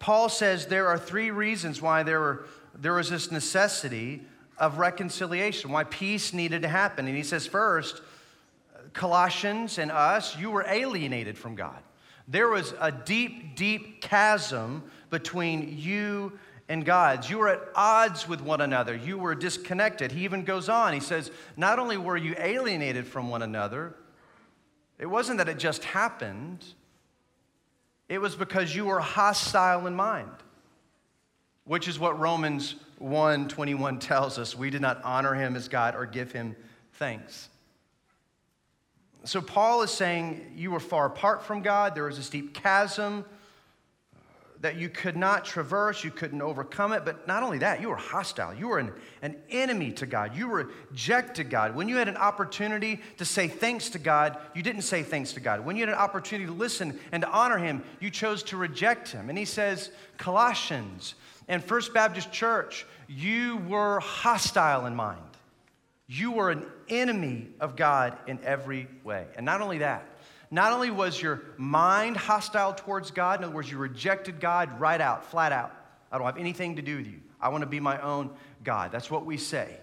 Paul 0.00 0.28
says 0.28 0.66
there 0.66 0.88
are 0.88 0.98
three 0.98 1.30
reasons 1.30 1.80
why 1.80 2.02
there, 2.02 2.20
were, 2.20 2.46
there 2.74 2.94
was 2.94 3.10
this 3.10 3.30
necessity 3.30 4.22
of 4.58 4.78
reconciliation, 4.78 5.70
why 5.70 5.84
peace 5.84 6.32
needed 6.32 6.62
to 6.62 6.68
happen. 6.68 7.06
And 7.06 7.16
he 7.16 7.22
says, 7.22 7.46
first, 7.46 8.02
Colossians 8.92 9.78
and 9.78 9.90
us, 9.90 10.36
you 10.36 10.50
were 10.50 10.64
alienated 10.66 11.38
from 11.38 11.54
God. 11.54 11.78
There 12.26 12.48
was 12.48 12.74
a 12.80 12.92
deep, 12.92 13.56
deep 13.56 14.02
chasm 14.02 14.82
between 15.10 15.78
you 15.78 16.38
and 16.68 16.84
God. 16.84 17.28
You 17.28 17.38
were 17.38 17.48
at 17.48 17.60
odds 17.74 18.28
with 18.28 18.42
one 18.42 18.60
another. 18.60 18.94
You 18.94 19.18
were 19.18 19.34
disconnected. 19.34 20.12
He 20.12 20.24
even 20.24 20.44
goes 20.44 20.68
on. 20.68 20.92
He 20.92 21.00
says, 21.00 21.30
not 21.56 21.78
only 21.78 21.96
were 21.96 22.16
you 22.16 22.34
alienated 22.38 23.06
from 23.06 23.30
one 23.30 23.42
another, 23.42 23.94
it 24.98 25.06
wasn't 25.06 25.38
that 25.38 25.48
it 25.48 25.58
just 25.58 25.84
happened, 25.84 26.64
it 28.08 28.20
was 28.20 28.34
because 28.34 28.74
you 28.74 28.86
were 28.86 29.00
hostile 29.00 29.86
in 29.86 29.94
mind, 29.94 30.30
which 31.64 31.88
is 31.88 31.98
what 31.98 32.18
Romans 32.18 32.74
1 32.98 33.48
21 33.48 33.98
tells 33.98 34.38
us 34.38 34.56
we 34.56 34.70
did 34.70 34.80
not 34.80 35.02
honor 35.04 35.34
him 35.34 35.56
as 35.56 35.68
God 35.68 35.94
or 35.94 36.04
give 36.04 36.32
him 36.32 36.56
thanks. 36.94 37.48
So, 39.24 39.40
Paul 39.40 39.82
is 39.82 39.90
saying 39.90 40.52
you 40.56 40.70
were 40.70 40.80
far 40.80 41.06
apart 41.06 41.44
from 41.44 41.62
God. 41.62 41.94
There 41.94 42.04
was 42.04 42.18
a 42.26 42.30
deep 42.30 42.54
chasm 42.54 43.24
that 44.60 44.76
you 44.76 44.88
could 44.88 45.16
not 45.16 45.44
traverse, 45.44 46.02
you 46.02 46.10
couldn't 46.10 46.42
overcome 46.42 46.92
it. 46.92 47.04
But 47.04 47.28
not 47.28 47.42
only 47.42 47.58
that, 47.58 47.80
you 47.80 47.88
were 47.88 47.96
hostile. 47.96 48.52
You 48.54 48.68
were 48.68 48.78
an, 48.78 48.92
an 49.22 49.36
enemy 49.50 49.92
to 49.92 50.06
God. 50.06 50.36
You 50.36 50.48
rejected 50.48 51.48
God. 51.48 51.76
When 51.76 51.88
you 51.88 51.96
had 51.96 52.08
an 52.08 52.16
opportunity 52.16 53.00
to 53.18 53.24
say 53.24 53.46
thanks 53.46 53.90
to 53.90 53.98
God, 53.98 54.36
you 54.54 54.62
didn't 54.62 54.82
say 54.82 55.02
thanks 55.02 55.32
to 55.34 55.40
God. 55.40 55.64
When 55.64 55.76
you 55.76 55.82
had 55.82 55.90
an 55.90 55.94
opportunity 55.94 56.46
to 56.46 56.52
listen 56.56 56.98
and 57.12 57.22
to 57.22 57.30
honor 57.30 57.58
Him, 57.58 57.84
you 58.00 58.10
chose 58.10 58.42
to 58.44 58.56
reject 58.56 59.10
Him. 59.10 59.28
And 59.28 59.38
he 59.38 59.44
says, 59.44 59.90
Colossians 60.16 61.14
and 61.48 61.64
First 61.64 61.94
Baptist 61.94 62.30
Church, 62.30 62.86
you 63.08 63.56
were 63.68 64.00
hostile 64.00 64.86
in 64.86 64.94
mind. 64.94 65.20
You 66.06 66.32
were 66.32 66.50
an 66.50 66.66
enemy 66.88 67.48
of 67.60 67.74
God 67.74 68.16
in 68.26 68.38
every 68.44 68.86
way. 69.02 69.26
And 69.36 69.44
not 69.44 69.60
only 69.60 69.78
that, 69.78 70.06
not 70.50 70.72
only 70.72 70.90
was 70.90 71.20
your 71.20 71.42
mind 71.56 72.16
hostile 72.16 72.74
towards 72.74 73.10
God, 73.10 73.40
in 73.40 73.44
other 73.44 73.54
words, 73.54 73.70
you 73.70 73.78
rejected 73.78 74.40
God 74.40 74.80
right 74.80 75.00
out, 75.00 75.24
flat 75.26 75.52
out. 75.52 75.74
I 76.10 76.16
don't 76.16 76.26
have 76.26 76.38
anything 76.38 76.76
to 76.76 76.82
do 76.82 76.98
with 76.98 77.06
you. 77.06 77.20
I 77.40 77.50
want 77.50 77.62
to 77.62 77.66
be 77.66 77.80
my 77.80 78.00
own 78.00 78.30
God. 78.64 78.92
That's 78.92 79.10
what 79.10 79.26
we 79.26 79.36
say 79.36 79.76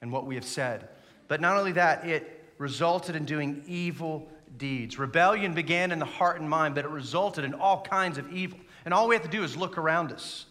and 0.00 0.10
what 0.10 0.26
we 0.26 0.34
have 0.34 0.44
said. 0.44 0.88
But 1.28 1.40
not 1.40 1.56
only 1.56 1.72
that, 1.72 2.06
it 2.06 2.44
resulted 2.58 3.16
in 3.16 3.24
doing 3.26 3.62
evil 3.66 4.26
deeds. 4.56 4.98
Rebellion 4.98 5.54
began 5.54 5.92
in 5.92 5.98
the 5.98 6.06
heart 6.06 6.40
and 6.40 6.48
mind, 6.48 6.74
but 6.74 6.84
it 6.84 6.90
resulted 6.90 7.44
in 7.44 7.52
all 7.52 7.82
kinds 7.82 8.16
of 8.16 8.32
evil. 8.32 8.58
And 8.84 8.94
all 8.94 9.08
we 9.08 9.14
have 9.14 9.24
to 9.24 9.30
do 9.30 9.44
is 9.44 9.56
look 9.56 9.76
around 9.76 10.12
us 10.12 10.46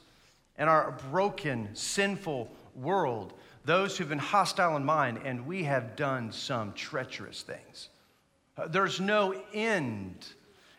in 0.58 0.68
our 0.68 0.98
broken, 1.12 1.70
sinful 1.74 2.50
world, 2.76 3.34
those 3.66 3.98
who've 3.98 4.10
been 4.10 4.18
hostile 4.18 4.76
in 4.76 4.86
mind, 4.86 5.20
and 5.24 5.46
we 5.46 5.64
have 5.64 5.96
done 5.96 6.32
some 6.32 6.74
treacherous 6.74 7.42
things. 7.42 7.90
Uh, 8.58 8.68
There's 8.68 9.00
no 9.00 9.42
end. 9.54 10.26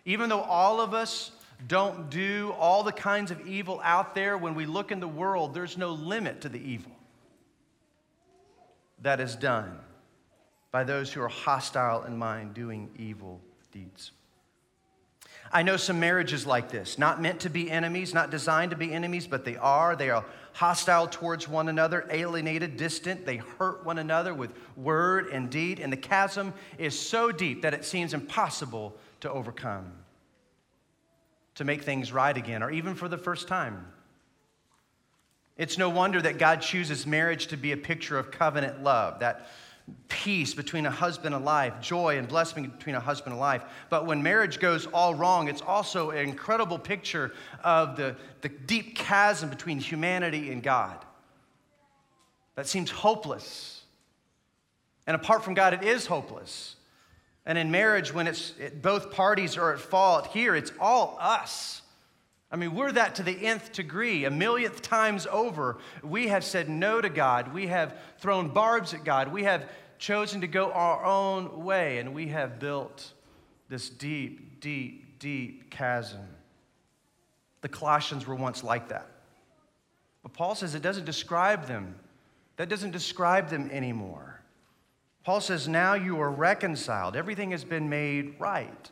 Even 0.05 0.29
though 0.29 0.43
all 0.43 0.81
of 0.81 0.95
us 0.95 1.33
don't 1.69 2.11
do 2.11 2.55
all 2.59 2.83
the 2.83 2.93
kinds 2.93 3.31
of 3.31 3.47
evil 3.47 3.81
out 3.83 4.15
there, 4.15 4.39
when 4.39 4.55
we 4.55 4.67
look 4.67 4.93
in 4.93 5.01
the 5.01 5.09
world, 5.09 5.55
there's 5.55 5.77
no 5.77 5.91
limit 5.91 6.43
to 6.43 6.49
the 6.49 6.61
evil 6.61 6.93
that 9.03 9.21
is 9.21 9.37
done 9.37 9.79
by 10.71 10.85
those 10.85 11.13
who 11.13 11.21
are 11.23 11.29
hostile 11.29 12.05
in 12.05 12.17
mind 12.17 12.55
doing 12.55 12.91
evil 12.99 13.41
deeds. 13.73 14.13
I 15.53 15.63
know 15.63 15.77
some 15.77 16.01
marriages 16.01 16.47
like 16.47 16.71
this, 16.71 16.99
not 16.99 17.23
meant 17.23 17.41
to 17.41 17.51
be 17.51 17.71
enemies, 17.71 18.13
not 18.13 18.31
designed 18.31 18.71
to 18.73 18.77
be 18.77 18.93
enemies, 18.93 19.27
but 19.27 19.45
they 19.45 19.57
are. 19.57 19.95
They 19.95 20.11
are 20.11 20.25
hostile 20.53 21.07
towards 21.07 21.49
one 21.49 21.69
another, 21.69 22.07
alienated, 22.11 22.77
distant. 22.77 23.25
They 23.25 23.37
hurt 23.37 23.85
one 23.85 23.99
another 23.99 24.35
with 24.35 24.51
word 24.77 25.29
and 25.29 25.49
deed, 25.51 25.81
and 25.81 25.93
the 25.93 25.97
chasm 25.97 26.53
is 26.79 26.99
so 26.99 27.31
deep 27.31 27.63
that 27.63 27.75
it 27.75 27.85
seems 27.85 28.15
impossible 28.15 28.97
to 29.21 29.31
overcome, 29.31 29.93
to 31.55 31.65
make 31.65 31.83
things 31.83 32.13
right 32.13 32.37
again, 32.37 32.63
or 32.63 32.71
even 32.71 32.95
for 32.95 33.09
the 33.09 33.19
first 33.19 33.49
time. 33.49 33.87
It's 35.57 35.79
no 35.79 35.89
wonder 35.89 36.21
that 36.21 36.39
God 36.39 36.61
chooses 36.61 37.07
marriage 37.07 37.47
to 37.47 37.57
be 37.57 37.73
a 37.73 37.77
picture 37.77 38.19
of 38.19 38.31
covenant 38.31 38.83
love, 38.83 39.21
that 39.21 39.49
peace 40.09 40.55
between 40.55 40.87
a 40.87 40.91
husband 40.91 41.35
and 41.35 41.45
wife, 41.45 41.81
joy 41.81 42.19
and 42.19 42.27
blessing 42.27 42.69
between 42.69 42.95
a 42.97 43.01
husband 43.01 43.33
and 43.33 43.41
wife. 43.41 43.63
But 43.89 44.07
when 44.07 44.23
marriage 44.23 44.59
goes 44.59 44.87
all 44.87 45.15
wrong, 45.15 45.49
it's 45.49 45.63
also 45.63 46.11
an 46.11 46.29
incredible 46.29 46.79
picture 46.79 47.33
of 47.63 47.97
the, 47.97 48.17
the 48.41 48.49
deep 48.49 48.97
chasm 48.97 49.49
between 49.49 49.79
humanity 49.79 50.51
and 50.51 50.63
God. 50.63 50.99
That 52.57 52.67
seems 52.67 52.91
hopeless. 52.91 53.83
And 55.07 55.15
apart 55.15 55.45
from 55.45 55.55
God, 55.55 55.75
it 55.75 55.85
is 55.85 56.07
hopeless. 56.07 56.77
And 57.45 57.57
in 57.57 57.71
marriage, 57.71 58.13
when 58.13 58.27
it's 58.27 58.55
it, 58.59 58.83
both 58.83 59.13
parties 59.13 59.57
are 59.57 59.73
at 59.73 59.79
fault, 59.79 60.29
here 60.29 60.57
it's 60.57 60.73
all 60.81 61.17
us. 61.21 61.83
I 62.51 62.57
mean, 62.57 62.75
we're 62.75 62.93
that 62.93 63.17
to 63.17 63.23
the 63.23 63.47
nth 63.47 63.73
degree, 63.73 64.25
a 64.25 64.31
millionth 64.31 64.81
times 64.81 65.27
over. 65.31 65.79
We 66.03 66.29
have 66.29 66.45
said 66.45 66.69
no 66.69 67.01
to 67.01 67.09
God. 67.09 67.53
We 67.53 67.67
have 67.67 67.99
thrown 68.19 68.49
barbs 68.49 68.95
at 68.95 69.05
God. 69.05 69.33
We 69.33 69.43
have 69.45 69.69
chosen 69.99 70.41
to 70.43 70.47
go 70.47 70.71
our 70.73 71.05
own 71.05 71.65
way, 71.65 71.99
and 71.99 72.15
we 72.15 72.29
have 72.29 72.61
built 72.61 73.13
this 73.69 73.89
deep, 73.89 74.61
deep, 74.61 75.19
deep 75.19 75.71
chasm. 75.71 76.21
The 77.63 77.69
Colossians 77.69 78.27
were 78.27 78.37
once 78.37 78.63
like 78.63 78.89
that. 78.91 79.09
But 80.23 80.33
Paul 80.33 80.55
says 80.55 80.75
it 80.75 80.83
doesn't 80.83 81.05
describe 81.05 81.67
them. 81.67 81.97
That 82.57 82.69
doesn't 82.69 82.93
describe 82.93 83.49
them 83.49 83.71
anymore. 83.73 84.41
Paul 85.25 85.41
says, 85.41 85.67
now 85.67 85.95
you 85.95 86.21
are 86.21 86.31
reconciled. 86.31 87.17
Everything 87.17 87.51
has 87.51 87.65
been 87.65 87.89
made 87.89 88.37
right. 88.39 88.91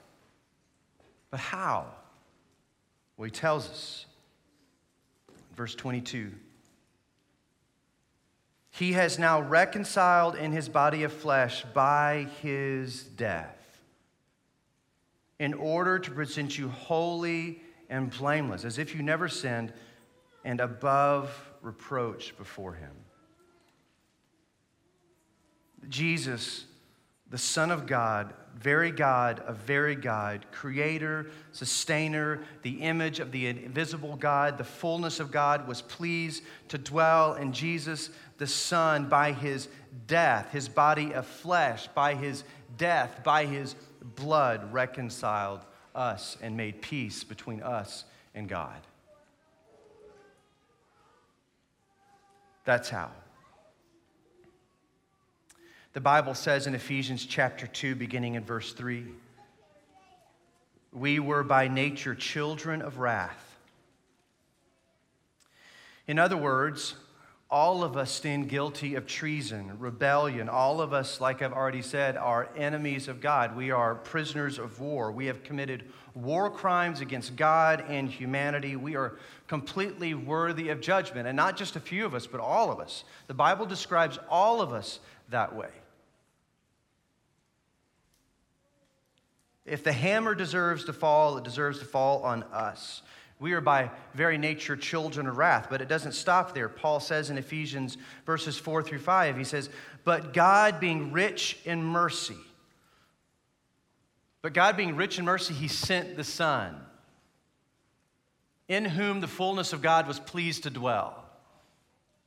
But 1.30 1.38
how? 1.38 1.86
Well, 3.16 3.26
he 3.26 3.30
tells 3.30 3.68
us, 3.68 4.06
verse 5.54 5.74
22 5.74 6.32
He 8.70 8.92
has 8.92 9.18
now 9.18 9.40
reconciled 9.40 10.34
in 10.36 10.52
his 10.52 10.68
body 10.68 11.04
of 11.04 11.12
flesh 11.12 11.64
by 11.74 12.28
his 12.42 13.04
death, 13.04 13.82
in 15.38 15.54
order 15.54 15.98
to 15.98 16.10
present 16.10 16.58
you 16.58 16.68
holy 16.68 17.60
and 17.88 18.10
blameless, 18.10 18.64
as 18.64 18.78
if 18.78 18.94
you 18.94 19.02
never 19.02 19.28
sinned, 19.28 19.72
and 20.44 20.60
above 20.60 21.30
reproach 21.62 22.36
before 22.36 22.74
him. 22.74 22.92
Jesus, 25.88 26.64
the 27.30 27.38
Son 27.38 27.70
of 27.70 27.86
God, 27.86 28.34
very 28.54 28.90
God 28.90 29.40
of 29.40 29.56
very 29.58 29.94
God, 29.94 30.46
creator, 30.52 31.30
sustainer, 31.52 32.40
the 32.62 32.82
image 32.82 33.20
of 33.20 33.32
the 33.32 33.46
invisible 33.46 34.16
God, 34.16 34.58
the 34.58 34.64
fullness 34.64 35.20
of 35.20 35.30
God, 35.30 35.66
was 35.66 35.82
pleased 35.82 36.42
to 36.68 36.78
dwell 36.78 37.34
in 37.34 37.52
Jesus, 37.52 38.10
the 38.38 38.46
Son, 38.46 39.08
by 39.08 39.32
his 39.32 39.68
death, 40.06 40.50
his 40.52 40.68
body 40.68 41.12
of 41.12 41.26
flesh, 41.26 41.88
by 41.88 42.14
his 42.14 42.44
death, 42.78 43.22
by 43.24 43.44
his 43.44 43.74
blood, 44.16 44.72
reconciled 44.72 45.60
us 45.94 46.36
and 46.42 46.56
made 46.56 46.82
peace 46.82 47.24
between 47.24 47.62
us 47.62 48.04
and 48.34 48.48
God. 48.48 48.80
That's 52.64 52.88
how. 52.88 53.10
The 55.94 56.00
Bible 56.00 56.34
says 56.34 56.66
in 56.66 56.74
Ephesians 56.74 57.24
chapter 57.24 57.68
2, 57.68 57.94
beginning 57.94 58.34
in 58.34 58.44
verse 58.44 58.72
3, 58.72 59.06
we 60.92 61.20
were 61.20 61.44
by 61.44 61.68
nature 61.68 62.16
children 62.16 62.82
of 62.82 62.98
wrath. 62.98 63.56
In 66.08 66.18
other 66.18 66.36
words, 66.36 66.96
all 67.48 67.84
of 67.84 67.96
us 67.96 68.10
stand 68.10 68.48
guilty 68.48 68.96
of 68.96 69.06
treason, 69.06 69.78
rebellion. 69.78 70.48
All 70.48 70.80
of 70.80 70.92
us, 70.92 71.20
like 71.20 71.42
I've 71.42 71.52
already 71.52 71.80
said, 71.80 72.16
are 72.16 72.48
enemies 72.56 73.06
of 73.06 73.20
God. 73.20 73.54
We 73.54 73.70
are 73.70 73.94
prisoners 73.94 74.58
of 74.58 74.80
war. 74.80 75.12
We 75.12 75.26
have 75.26 75.44
committed 75.44 75.84
war 76.14 76.50
crimes 76.50 77.02
against 77.02 77.36
God 77.36 77.84
and 77.86 78.10
humanity. 78.10 78.74
We 78.74 78.96
are 78.96 79.14
completely 79.46 80.14
worthy 80.14 80.70
of 80.70 80.80
judgment. 80.80 81.28
And 81.28 81.36
not 81.36 81.56
just 81.56 81.76
a 81.76 81.80
few 81.80 82.04
of 82.04 82.14
us, 82.14 82.26
but 82.26 82.40
all 82.40 82.72
of 82.72 82.80
us. 82.80 83.04
The 83.28 83.34
Bible 83.34 83.64
describes 83.64 84.18
all 84.28 84.60
of 84.60 84.72
us 84.72 84.98
that 85.28 85.54
way. 85.54 85.70
If 89.66 89.82
the 89.82 89.92
hammer 89.92 90.34
deserves 90.34 90.84
to 90.84 90.92
fall, 90.92 91.38
it 91.38 91.44
deserves 91.44 91.78
to 91.78 91.84
fall 91.84 92.22
on 92.22 92.42
us. 92.44 93.02
We 93.40 93.52
are 93.52 93.60
by 93.60 93.90
very 94.14 94.38
nature 94.38 94.76
children 94.76 95.26
of 95.26 95.36
wrath, 95.36 95.66
but 95.68 95.80
it 95.80 95.88
doesn't 95.88 96.12
stop 96.12 96.54
there. 96.54 96.68
Paul 96.68 97.00
says 97.00 97.30
in 97.30 97.38
Ephesians 97.38 97.98
verses 98.26 98.56
4 98.56 98.82
through 98.82 99.00
5, 99.00 99.36
he 99.36 99.44
says, 99.44 99.70
But 100.04 100.32
God 100.32 100.80
being 100.80 101.12
rich 101.12 101.58
in 101.64 101.82
mercy, 101.82 102.36
but 104.40 104.52
God 104.52 104.76
being 104.76 104.96
rich 104.96 105.18
in 105.18 105.24
mercy, 105.24 105.54
he 105.54 105.68
sent 105.68 106.16
the 106.16 106.24
Son, 106.24 106.76
in 108.68 108.84
whom 108.84 109.20
the 109.20 109.28
fullness 109.28 109.72
of 109.72 109.82
God 109.82 110.06
was 110.06 110.20
pleased 110.20 110.62
to 110.64 110.70
dwell, 110.70 111.24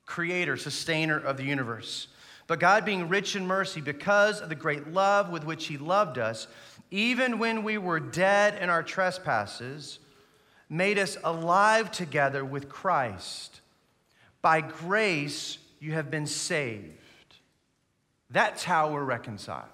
creator, 0.06 0.58
sustainer 0.58 1.20
of 1.20 1.38
the 1.38 1.44
universe. 1.44 2.08
But 2.48 2.60
God 2.60 2.86
being 2.86 3.10
rich 3.10 3.36
in 3.36 3.46
mercy, 3.46 3.82
because 3.82 4.42
of 4.42 4.50
the 4.50 4.56
great 4.56 4.94
love 4.94 5.30
with 5.30 5.44
which 5.46 5.68
he 5.68 5.78
loved 5.78 6.18
us, 6.18 6.48
even 6.92 7.40
when 7.40 7.64
we 7.64 7.78
were 7.78 8.00
dead 8.00 8.62
in 8.62 8.70
our 8.70 8.84
trespasses, 8.84 10.00
made 10.70 10.98
us 10.98 11.18
alive 11.24 11.92
together 11.92 12.44
with 12.44 12.70
Christ. 12.70 13.62
By 14.42 14.62
grace, 14.62 15.58
you 15.80 15.94
have 15.94 16.12
been 16.12 16.28
saved. 16.28 16.94
That's 18.30 18.64
how 18.64 18.92
we're 18.92 19.04
reconciled. 19.04 19.66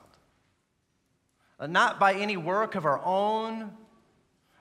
Uh, 1.59 1.67
Not 1.67 1.99
by 1.99 2.13
any 2.13 2.37
work 2.37 2.75
of 2.75 2.85
our 2.85 3.03
own, 3.03 3.71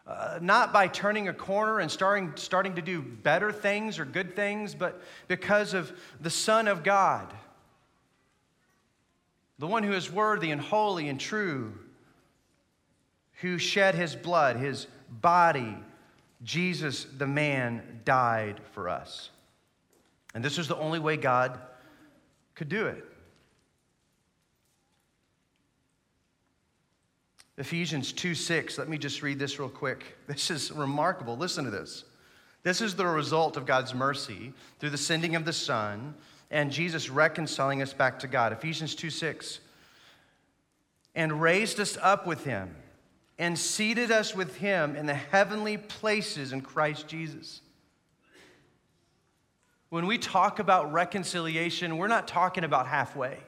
uh, 0.07 0.39
not 0.43 0.73
by 0.73 0.89
turning 0.89 1.29
a 1.29 1.33
corner 1.33 1.79
and 1.79 1.91
starting, 1.91 2.33
starting 2.37 2.75
to 2.75 2.83
do 2.83 3.01
better 3.01 3.53
things 3.53 3.99
or 3.99 4.05
good 4.05 4.35
things, 4.35 4.75
but 4.75 5.01
because 5.29 5.75
of 5.75 5.93
the 6.21 6.31
Son 6.31 6.69
of 6.69 6.83
God, 6.83 7.33
the 9.59 9.67
one 9.67 9.85
who 9.85 9.93
is 9.93 10.11
worthy 10.11 10.51
and 10.51 10.61
holy 10.61 11.09
and 11.09 11.21
true, 11.21 11.73
who 13.43 13.59
shed 13.59 13.97
his 13.97 14.15
blood, 14.15 14.57
his 14.57 14.87
body, 15.11 15.77
Jesus, 16.45 17.05
the 17.19 17.27
man, 17.27 18.01
died 18.05 18.61
for 18.71 18.89
us. 18.89 19.31
And 20.33 20.45
this 20.45 20.57
was 20.57 20.69
the 20.69 20.77
only 20.77 21.01
way 21.01 21.17
God 21.17 21.59
could 22.55 22.69
do 22.69 22.87
it. 22.87 23.05
Ephesians 27.59 28.13
2 28.13 28.35
6, 28.35 28.79
let 28.79 28.89
me 28.89 28.97
just 28.97 29.23
read 29.23 29.39
this 29.39 29.59
real 29.59 29.69
quick. 29.69 30.17
This 30.27 30.51
is 30.51 30.73
remarkable. 30.73 31.37
Listen 31.37 31.65
to 31.65 31.71
this. 31.71 32.05
This 32.63 32.81
is 32.81 32.95
the 32.95 33.07
result 33.07 33.57
of 33.57 33.67
God's 33.67 33.93
mercy 33.93 34.53
through 34.79 34.91
the 34.91 34.97
sending 34.97 35.35
of 35.35 35.45
the 35.45 35.53
Son 35.53 36.15
and 36.53 36.71
Jesus 36.71 37.11
reconciling 37.11 37.83
us 37.83 37.93
back 37.93 38.21
to 38.21 38.29
God. 38.29 38.53
Ephesians 38.53 38.95
2 38.95 39.11
6. 39.11 39.59
And 41.15 41.43
raised 41.43 41.81
us 41.81 41.99
up 42.01 42.27
with 42.27 42.45
him 42.45 42.75
and 43.39 43.59
seated 43.59 44.11
us 44.11 44.35
with 44.35 44.57
him 44.57 44.97
in 44.97 45.07
the 45.07 45.15
heavenly 45.15 45.77
places 45.77 46.53
in 46.53 46.61
Christ 46.61 47.09
Jesus. 47.09 47.61
When 49.89 50.07
we 50.07 50.17
talk 50.19 50.59
about 50.59 50.93
reconciliation, 50.93 51.99
we're 51.99 52.09
not 52.09 52.29
talking 52.29 52.65
about 52.65 52.87
halfway. 52.87 53.39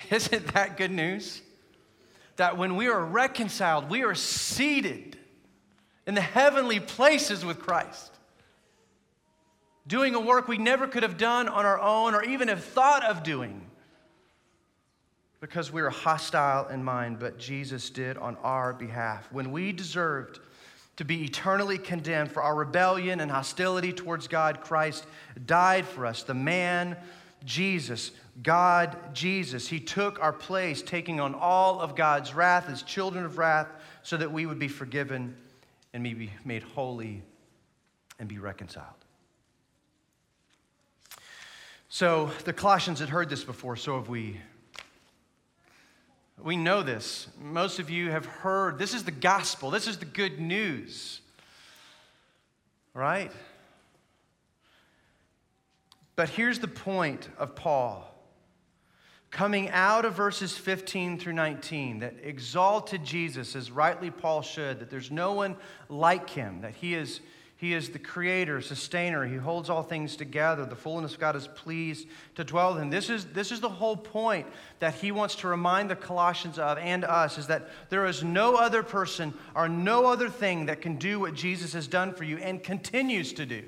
Isn't 0.10 0.54
that 0.54 0.76
good 0.76 0.90
news? 0.90 1.42
That 2.36 2.56
when 2.56 2.76
we 2.76 2.88
are 2.88 3.04
reconciled, 3.04 3.90
we 3.90 4.02
are 4.04 4.14
seated 4.14 5.18
in 6.06 6.14
the 6.14 6.20
heavenly 6.20 6.80
places 6.80 7.44
with 7.44 7.58
Christ, 7.58 8.12
doing 9.86 10.14
a 10.14 10.20
work 10.20 10.48
we 10.48 10.56
never 10.56 10.86
could 10.86 11.02
have 11.02 11.18
done 11.18 11.48
on 11.48 11.66
our 11.66 11.80
own 11.80 12.14
or 12.14 12.22
even 12.24 12.48
have 12.48 12.64
thought 12.64 13.04
of 13.04 13.22
doing 13.22 13.68
because 15.40 15.72
we 15.72 15.82
were 15.82 15.90
hostile 15.90 16.66
in 16.68 16.82
mind, 16.82 17.18
but 17.18 17.38
Jesus 17.38 17.90
did 17.90 18.16
on 18.16 18.36
our 18.42 18.72
behalf. 18.72 19.30
When 19.30 19.52
we 19.52 19.72
deserved 19.72 20.40
to 20.96 21.04
be 21.04 21.24
eternally 21.24 21.78
condemned 21.78 22.32
for 22.32 22.42
our 22.42 22.56
rebellion 22.56 23.20
and 23.20 23.30
hostility 23.30 23.92
towards 23.92 24.26
God, 24.26 24.60
Christ 24.60 25.06
died 25.46 25.86
for 25.86 26.06
us. 26.06 26.24
The 26.24 26.34
man, 26.34 26.96
Jesus, 27.44 28.10
God, 28.42 28.96
Jesus, 29.14 29.68
He 29.68 29.78
took 29.78 30.20
our 30.20 30.32
place, 30.32 30.82
taking 30.82 31.20
on 31.20 31.36
all 31.36 31.80
of 31.80 31.94
God's 31.94 32.34
wrath 32.34 32.68
as 32.68 32.82
children 32.82 33.24
of 33.24 33.38
wrath, 33.38 33.68
so 34.02 34.16
that 34.16 34.32
we 34.32 34.44
would 34.44 34.58
be 34.58 34.68
forgiven 34.68 35.36
and 35.94 36.02
be 36.02 36.30
made 36.44 36.64
holy 36.64 37.22
and 38.18 38.28
be 38.28 38.38
reconciled. 38.38 38.86
So 41.88 42.30
the 42.44 42.52
Colossians 42.52 42.98
had 42.98 43.08
heard 43.08 43.30
this 43.30 43.44
before, 43.44 43.76
so 43.76 43.96
have 43.96 44.08
we. 44.08 44.40
We 46.42 46.56
know 46.56 46.82
this. 46.82 47.26
Most 47.40 47.78
of 47.78 47.90
you 47.90 48.10
have 48.10 48.26
heard. 48.26 48.78
This 48.78 48.94
is 48.94 49.04
the 49.04 49.10
gospel, 49.10 49.70
this 49.70 49.86
is 49.86 49.98
the 49.98 50.04
good 50.04 50.38
news. 50.38 51.20
Right? 52.94 53.32
But 56.16 56.30
here's 56.30 56.58
the 56.58 56.68
point 56.68 57.28
of 57.38 57.54
Paul. 57.54 58.04
Coming 59.30 59.68
out 59.70 60.04
of 60.04 60.14
verses 60.14 60.56
15 60.56 61.18
through 61.18 61.34
19, 61.34 62.00
that 62.00 62.16
exalted 62.22 63.04
Jesus 63.04 63.54
as 63.54 63.70
rightly 63.70 64.10
Paul 64.10 64.42
should, 64.42 64.80
that 64.80 64.90
there's 64.90 65.10
no 65.10 65.34
one 65.34 65.56
like 65.88 66.30
him, 66.30 66.62
that 66.62 66.74
he 66.74 66.94
is 66.94 67.20
he 67.58 67.74
is 67.74 67.90
the 67.90 67.98
creator, 67.98 68.60
sustainer. 68.60 69.26
He 69.26 69.34
holds 69.34 69.68
all 69.68 69.82
things 69.82 70.14
together. 70.14 70.64
The 70.64 70.76
fullness 70.76 71.14
of 71.14 71.20
God 71.20 71.34
is 71.34 71.48
pleased 71.48 72.06
to 72.36 72.44
dwell 72.44 72.78
in. 72.78 72.88
This 72.88 73.10
is, 73.10 73.24
this 73.26 73.50
is 73.50 73.58
the 73.58 73.68
whole 73.68 73.96
point 73.96 74.46
that 74.78 74.94
he 74.94 75.10
wants 75.10 75.34
to 75.36 75.48
remind 75.48 75.90
the 75.90 75.96
Colossians 75.96 76.60
of 76.60 76.78
and 76.78 77.04
us 77.04 77.36
is 77.36 77.48
that 77.48 77.68
there 77.90 78.06
is 78.06 78.22
no 78.22 78.54
other 78.54 78.84
person 78.84 79.34
or 79.56 79.68
no 79.68 80.06
other 80.06 80.28
thing 80.28 80.66
that 80.66 80.80
can 80.80 80.98
do 80.98 81.18
what 81.18 81.34
Jesus 81.34 81.72
has 81.72 81.88
done 81.88 82.14
for 82.14 82.22
you 82.22 82.38
and 82.38 82.62
continues 82.62 83.32
to 83.32 83.44
do. 83.44 83.64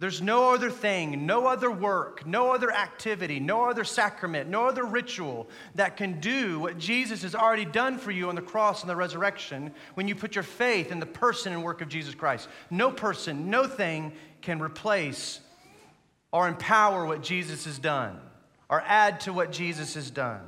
There's 0.00 0.22
no 0.22 0.54
other 0.54 0.70
thing, 0.70 1.26
no 1.26 1.46
other 1.46 1.72
work, 1.72 2.24
no 2.24 2.52
other 2.52 2.70
activity, 2.70 3.40
no 3.40 3.64
other 3.68 3.82
sacrament, 3.82 4.48
no 4.48 4.66
other 4.66 4.84
ritual 4.84 5.48
that 5.74 5.96
can 5.96 6.20
do 6.20 6.60
what 6.60 6.78
Jesus 6.78 7.22
has 7.22 7.34
already 7.34 7.64
done 7.64 7.98
for 7.98 8.12
you 8.12 8.28
on 8.28 8.36
the 8.36 8.42
cross 8.42 8.82
and 8.82 8.88
the 8.88 8.94
resurrection 8.94 9.72
when 9.94 10.06
you 10.06 10.14
put 10.14 10.36
your 10.36 10.44
faith 10.44 10.92
in 10.92 11.00
the 11.00 11.06
person 11.06 11.52
and 11.52 11.64
work 11.64 11.80
of 11.80 11.88
Jesus 11.88 12.14
Christ. 12.14 12.48
No 12.70 12.92
person, 12.92 13.50
no 13.50 13.66
thing 13.66 14.12
can 14.40 14.60
replace 14.60 15.40
or 16.30 16.46
empower 16.46 17.04
what 17.04 17.20
Jesus 17.20 17.64
has 17.64 17.80
done 17.80 18.20
or 18.68 18.80
add 18.86 19.18
to 19.20 19.32
what 19.32 19.50
Jesus 19.50 19.94
has 19.94 20.12
done. 20.12 20.46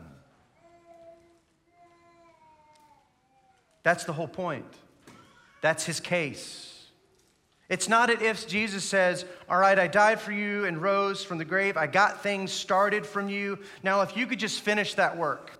That's 3.82 4.04
the 4.04 4.12
whole 4.12 4.28
point. 4.28 4.72
That's 5.60 5.84
his 5.84 5.98
case. 5.98 6.79
It's 7.70 7.88
not 7.88 8.10
as 8.10 8.20
if 8.20 8.48
Jesus 8.48 8.84
says, 8.84 9.24
All 9.48 9.56
right, 9.56 9.78
I 9.78 9.86
died 9.86 10.20
for 10.20 10.32
you 10.32 10.66
and 10.66 10.82
rose 10.82 11.24
from 11.24 11.38
the 11.38 11.44
grave. 11.44 11.76
I 11.76 11.86
got 11.86 12.22
things 12.22 12.50
started 12.50 13.06
from 13.06 13.28
you. 13.28 13.60
Now, 13.84 14.02
if 14.02 14.16
you 14.16 14.26
could 14.26 14.40
just 14.40 14.60
finish 14.60 14.94
that 14.94 15.16
work, 15.16 15.52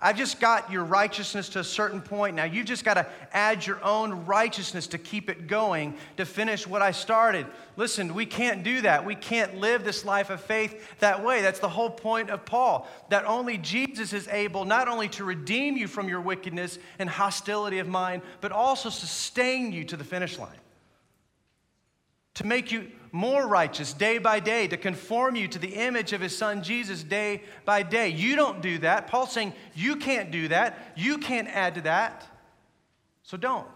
I've 0.00 0.16
just 0.16 0.40
got 0.40 0.70
your 0.72 0.84
righteousness 0.84 1.48
to 1.50 1.60
a 1.60 1.64
certain 1.64 2.00
point. 2.00 2.34
Now, 2.36 2.44
you've 2.44 2.66
just 2.66 2.84
got 2.84 2.94
to 2.94 3.06
add 3.32 3.64
your 3.64 3.82
own 3.84 4.26
righteousness 4.26 4.88
to 4.88 4.98
keep 4.98 5.28
it 5.28 5.46
going, 5.46 5.96
to 6.16 6.24
finish 6.24 6.66
what 6.66 6.82
I 6.82 6.90
started. 6.90 7.46
Listen, 7.76 8.14
we 8.14 8.26
can't 8.26 8.64
do 8.64 8.80
that. 8.82 9.04
We 9.04 9.16
can't 9.16 9.56
live 9.56 9.84
this 9.84 10.04
life 10.04 10.30
of 10.30 10.40
faith 10.40 10.98
that 10.98 11.24
way. 11.24 11.42
That's 11.42 11.58
the 11.58 11.68
whole 11.68 11.90
point 11.90 12.30
of 12.30 12.44
Paul, 12.44 12.88
that 13.08 13.24
only 13.24 13.58
Jesus 13.58 14.12
is 14.12 14.26
able 14.28 14.64
not 14.64 14.88
only 14.88 15.08
to 15.10 15.24
redeem 15.24 15.76
you 15.76 15.86
from 15.86 16.08
your 16.08 16.20
wickedness 16.20 16.78
and 16.98 17.08
hostility 17.08 17.78
of 17.78 17.88
mind, 17.88 18.22
but 18.40 18.52
also 18.52 18.90
sustain 18.90 19.72
you 19.72 19.84
to 19.84 19.96
the 19.96 20.04
finish 20.04 20.38
line 20.38 20.58
to 22.38 22.46
make 22.46 22.70
you 22.70 22.86
more 23.10 23.48
righteous 23.48 23.92
day 23.92 24.18
by 24.18 24.38
day, 24.38 24.68
to 24.68 24.76
conform 24.76 25.34
you 25.34 25.48
to 25.48 25.58
the 25.58 25.74
image 25.74 26.12
of 26.12 26.20
his 26.20 26.38
son 26.38 26.62
Jesus 26.62 27.02
day 27.02 27.42
by 27.64 27.82
day. 27.82 28.10
You 28.10 28.36
don't 28.36 28.62
do 28.62 28.78
that. 28.78 29.08
Paul's 29.08 29.32
saying 29.32 29.52
you 29.74 29.96
can't 29.96 30.30
do 30.30 30.46
that. 30.46 30.92
You 30.96 31.18
can't 31.18 31.48
add 31.48 31.74
to 31.74 31.80
that. 31.80 32.28
So 33.24 33.36
don't. 33.36 33.66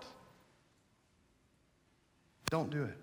Don't 2.50 2.70
do 2.70 2.84
it. 2.84 2.96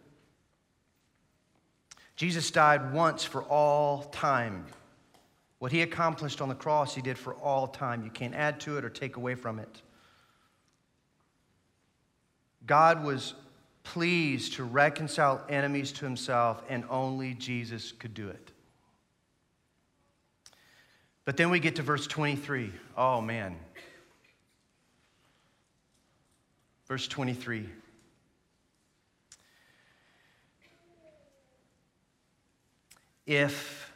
Jesus 2.16 2.49
died 2.51 2.93
once 2.93 3.26
for 3.26 3.43
all 3.43 4.03
time. 4.14 4.66
What 5.57 5.74
he 5.74 5.82
accomplished 5.82 6.39
on 6.39 6.47
the 6.47 6.55
cross, 6.55 6.95
he 6.95 7.01
did 7.01 7.18
for 7.18 7.34
all 7.34 7.68
time. 7.68 8.01
You 8.05 8.12
can't 8.12 8.34
add 8.34 8.62
to 8.62 8.78
it 8.78 8.86
or 8.86 8.89
take 8.89 9.18
away 9.18 9.36
from 9.36 9.60
it. 9.60 9.82
God 12.66 13.03
was 13.03 13.34
pleased 13.90 14.54
to 14.54 14.64
reconcile 14.64 15.44
enemies 15.50 15.92
to 15.92 16.06
himself, 16.06 16.62
and 16.70 16.84
only 16.92 17.34
Jesus 17.34 17.92
could 17.92 18.14
do 18.14 18.30
it. 18.30 18.52
But 21.26 21.38
then 21.38 21.50
we 21.50 21.60
get 21.60 21.76
to 21.78 21.82
verse 21.82 22.06
23. 22.06 22.72
Oh, 22.96 23.20
man. 23.20 23.56
Verse 26.88 27.08
23. 27.08 27.68
If 33.26 33.92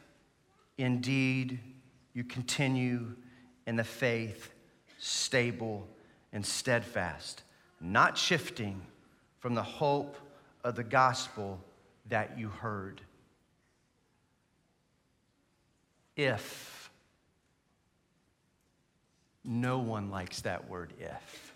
indeed 0.76 1.60
you 2.14 2.24
continue 2.24 3.14
in 3.64 3.76
the 3.76 3.84
faith, 3.84 4.50
stable 4.98 5.86
and 6.32 6.44
steadfast, 6.44 7.44
not 7.80 8.18
shifting 8.18 8.82
from 9.44 9.54
the 9.54 9.62
hope 9.62 10.16
of 10.64 10.74
the 10.74 10.82
gospel 10.82 11.60
that 12.08 12.38
you 12.38 12.48
heard. 12.48 13.02
If. 16.16 16.90
No 19.44 19.80
one 19.80 20.08
likes 20.08 20.40
that 20.40 20.70
word 20.70 20.94
if. 20.98 21.52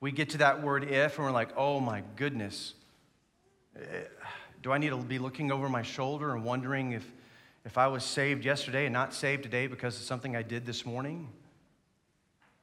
We 0.00 0.12
get 0.12 0.28
to 0.28 0.38
that 0.38 0.62
word 0.62 0.84
if 0.84 1.16
and 1.16 1.24
we're 1.24 1.32
like, 1.32 1.56
oh 1.56 1.80
my 1.80 2.02
goodness. 2.16 2.74
Do 4.62 4.70
I 4.70 4.76
need 4.76 4.90
to 4.90 4.98
be 4.98 5.18
looking 5.18 5.50
over 5.50 5.70
my 5.70 5.80
shoulder 5.80 6.34
and 6.34 6.44
wondering 6.44 6.92
if, 6.92 7.10
if 7.64 7.78
I 7.78 7.86
was 7.86 8.04
saved 8.04 8.44
yesterday 8.44 8.84
and 8.84 8.92
not 8.92 9.14
saved 9.14 9.44
today 9.44 9.66
because 9.66 9.96
of 9.96 10.02
something 10.02 10.36
I 10.36 10.42
did 10.42 10.66
this 10.66 10.84
morning? 10.84 11.30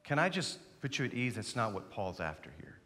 Can 0.03 0.19
I 0.19 0.29
just 0.29 0.59
put 0.81 0.97
you 0.97 1.05
at 1.05 1.13
ease, 1.13 1.35
that's 1.35 1.55
not 1.55 1.73
what 1.73 1.91
Paul's 1.91 2.19
after 2.19 2.51
here. 2.59 2.77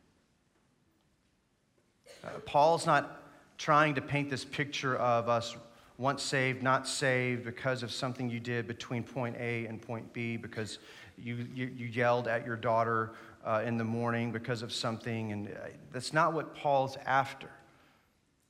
Uh, 2.24 2.40
Paul's 2.46 2.86
not 2.86 3.22
trying 3.58 3.96
to 3.96 4.02
paint 4.02 4.30
this 4.30 4.46
picture 4.46 4.96
of 4.96 5.30
us 5.30 5.56
once 5.98 6.24
saved, 6.24 6.64
not 6.64 6.88
saved 6.88 7.46
because 7.46 7.84
of 7.84 7.92
something 7.92 8.30
you 8.30 8.40
did 8.40 8.68
between 8.68 9.04
point 9.04 9.36
A 9.38 9.66
and 9.66 9.82
point 9.82 10.12
B, 10.14 10.38
because 10.38 10.80
you, 11.18 11.48
you, 11.54 11.72
you 11.76 11.86
yelled 11.86 12.28
at 12.28 12.46
your 12.46 12.56
daughter 12.56 13.12
uh, 13.46 13.62
in 13.66 13.78
the 13.78 13.84
morning 13.84 14.32
because 14.32 14.62
of 14.62 14.72
something. 14.72 15.32
And 15.32 15.50
uh, 15.50 15.52
that's 15.92 16.14
not 16.14 16.34
what 16.34 16.56
Paul's 16.56 16.98
after. 17.06 17.50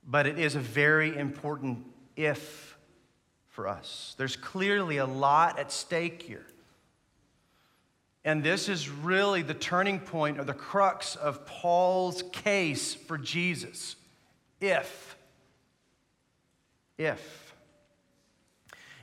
But 0.06 0.26
it 0.28 0.40
is 0.40 0.56
a 0.56 0.60
very 0.60 1.16
important 1.18 1.86
if 2.16 2.78
for 3.50 3.68
us. 3.68 4.16
There's 4.18 4.36
clearly 4.36 4.98
a 4.98 5.06
lot 5.06 5.60
at 5.60 5.72
stake 5.72 6.24
here. 6.24 6.46
And 8.26 8.44
this 8.44 8.70
is 8.70 8.90
really 8.90 9.42
the 9.42 9.54
turning 9.54 10.00
point 10.00 10.40
or 10.40 10.46
the 10.46 10.54
crux 10.54 11.16
of 11.16 11.46
Paul's 11.46 12.24
case 12.32 12.94
for 12.94 13.18
Jesus. 13.18 13.96
If. 14.62 15.18
If. 16.98 17.54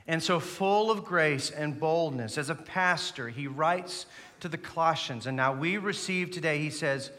And 0.07 0.21
so, 0.21 0.39
full 0.39 0.89
of 0.89 1.05
grace 1.05 1.51
and 1.51 1.79
boldness, 1.79 2.37
as 2.37 2.49
a 2.49 2.55
pastor, 2.55 3.29
he 3.29 3.45
writes 3.45 4.07
to 4.39 4.49
the 4.49 4.57
Colossians. 4.57 5.27
And 5.27 5.37
now 5.37 5.53
we 5.53 5.77
receive 5.77 6.31
today, 6.31 6.57
he 6.57 6.71
says, 6.71 7.11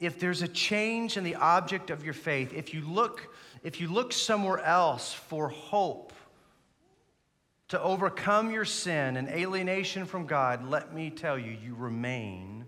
if 0.00 0.18
there's 0.18 0.42
a 0.42 0.48
change 0.48 1.16
in 1.16 1.24
the 1.24 1.34
object 1.34 1.90
of 1.90 2.04
your 2.04 2.14
faith, 2.14 2.54
if 2.54 2.72
you 2.72 2.80
look, 2.80 3.34
if 3.62 3.80
you 3.80 3.88
look 3.88 4.12
somewhere 4.12 4.60
else 4.60 5.12
for 5.12 5.48
hope, 5.48 6.07
to 7.68 7.80
overcome 7.80 8.50
your 8.50 8.64
sin 8.64 9.16
and 9.16 9.28
alienation 9.28 10.06
from 10.06 10.26
God, 10.26 10.68
let 10.68 10.94
me 10.94 11.10
tell 11.10 11.38
you, 11.38 11.50
you 11.50 11.74
remain 11.74 12.64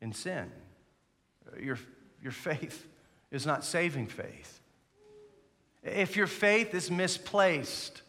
in 0.00 0.12
sin. 0.12 0.50
Your, 1.60 1.78
your 2.22 2.32
faith 2.32 2.86
is 3.30 3.46
not 3.46 3.64
saving 3.64 4.08
faith. 4.08 4.60
If 5.82 6.16
your 6.16 6.26
faith 6.26 6.74
is 6.74 6.90
misplaced 6.90 8.02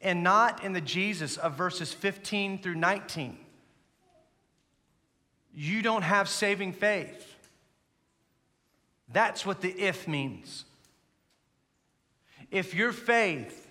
and 0.00 0.22
not 0.22 0.64
in 0.64 0.72
the 0.72 0.80
Jesus 0.80 1.36
of 1.36 1.54
verses 1.54 1.92
15 1.92 2.58
through 2.58 2.76
19, 2.76 3.38
you 5.54 5.82
don't 5.82 6.02
have 6.02 6.28
saving 6.28 6.72
faith. 6.72 7.30
That's 9.12 9.44
what 9.44 9.60
the 9.60 9.70
if 9.70 10.08
means. 10.08 10.64
If 12.50 12.74
your 12.74 12.92
faith 12.92 13.63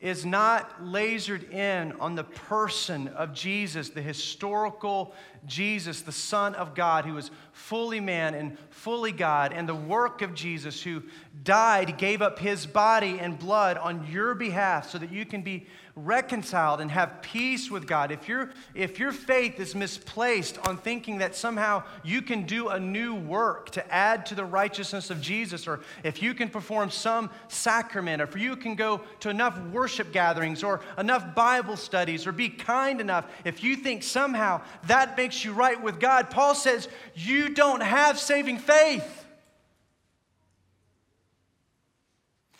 is 0.00 0.24
not 0.24 0.80
lasered 0.80 1.52
in 1.52 1.90
on 1.92 2.14
the 2.14 2.22
person 2.22 3.08
of 3.08 3.34
Jesus, 3.34 3.88
the 3.88 4.02
historical 4.02 5.12
Jesus, 5.44 6.02
the 6.02 6.12
Son 6.12 6.54
of 6.54 6.74
God, 6.76 7.04
who 7.04 7.14
was 7.14 7.32
fully 7.50 7.98
man 7.98 8.34
and 8.34 8.56
fully 8.70 9.10
God, 9.10 9.52
and 9.52 9.68
the 9.68 9.74
work 9.74 10.22
of 10.22 10.34
Jesus, 10.34 10.80
who 10.80 11.02
died, 11.42 11.98
gave 11.98 12.22
up 12.22 12.38
his 12.38 12.64
body 12.64 13.18
and 13.18 13.36
blood 13.38 13.76
on 13.76 14.06
your 14.06 14.34
behalf 14.34 14.88
so 14.88 14.98
that 14.98 15.10
you 15.10 15.26
can 15.26 15.42
be 15.42 15.66
reconciled 16.04 16.80
and 16.80 16.90
have 16.90 17.22
peace 17.22 17.70
with 17.70 17.86
God. 17.86 18.10
If, 18.10 18.28
you 18.28 18.48
if 18.74 18.98
your 18.98 19.12
faith 19.12 19.58
is 19.58 19.74
misplaced 19.74 20.58
on 20.66 20.76
thinking 20.76 21.18
that 21.18 21.34
somehow 21.34 21.82
you 22.04 22.22
can 22.22 22.44
do 22.44 22.68
a 22.68 22.78
new 22.78 23.14
work 23.14 23.70
to 23.70 23.92
add 23.92 24.26
to 24.26 24.34
the 24.34 24.44
righteousness 24.44 25.10
of 25.10 25.20
Jesus, 25.20 25.66
or 25.66 25.80
if 26.04 26.22
you 26.22 26.34
can 26.34 26.48
perform 26.48 26.90
some 26.90 27.30
sacrament, 27.48 28.22
or 28.22 28.24
if 28.24 28.36
you 28.36 28.56
can 28.56 28.74
go 28.74 29.00
to 29.20 29.30
enough 29.30 29.60
worship 29.66 30.12
gatherings, 30.12 30.62
or 30.62 30.80
enough 30.96 31.34
Bible 31.34 31.76
studies, 31.76 32.26
or 32.26 32.32
be 32.32 32.48
kind 32.48 33.00
enough, 33.00 33.26
if 33.44 33.62
you 33.62 33.76
think 33.76 34.02
somehow 34.02 34.60
that 34.86 35.16
makes 35.16 35.44
you 35.44 35.52
right 35.52 35.80
with 35.82 36.00
God, 36.00 36.30
Paul 36.30 36.54
says 36.54 36.88
you 37.14 37.48
don't 37.50 37.82
have 37.82 38.18
saving 38.18 38.58
faith. 38.58 39.17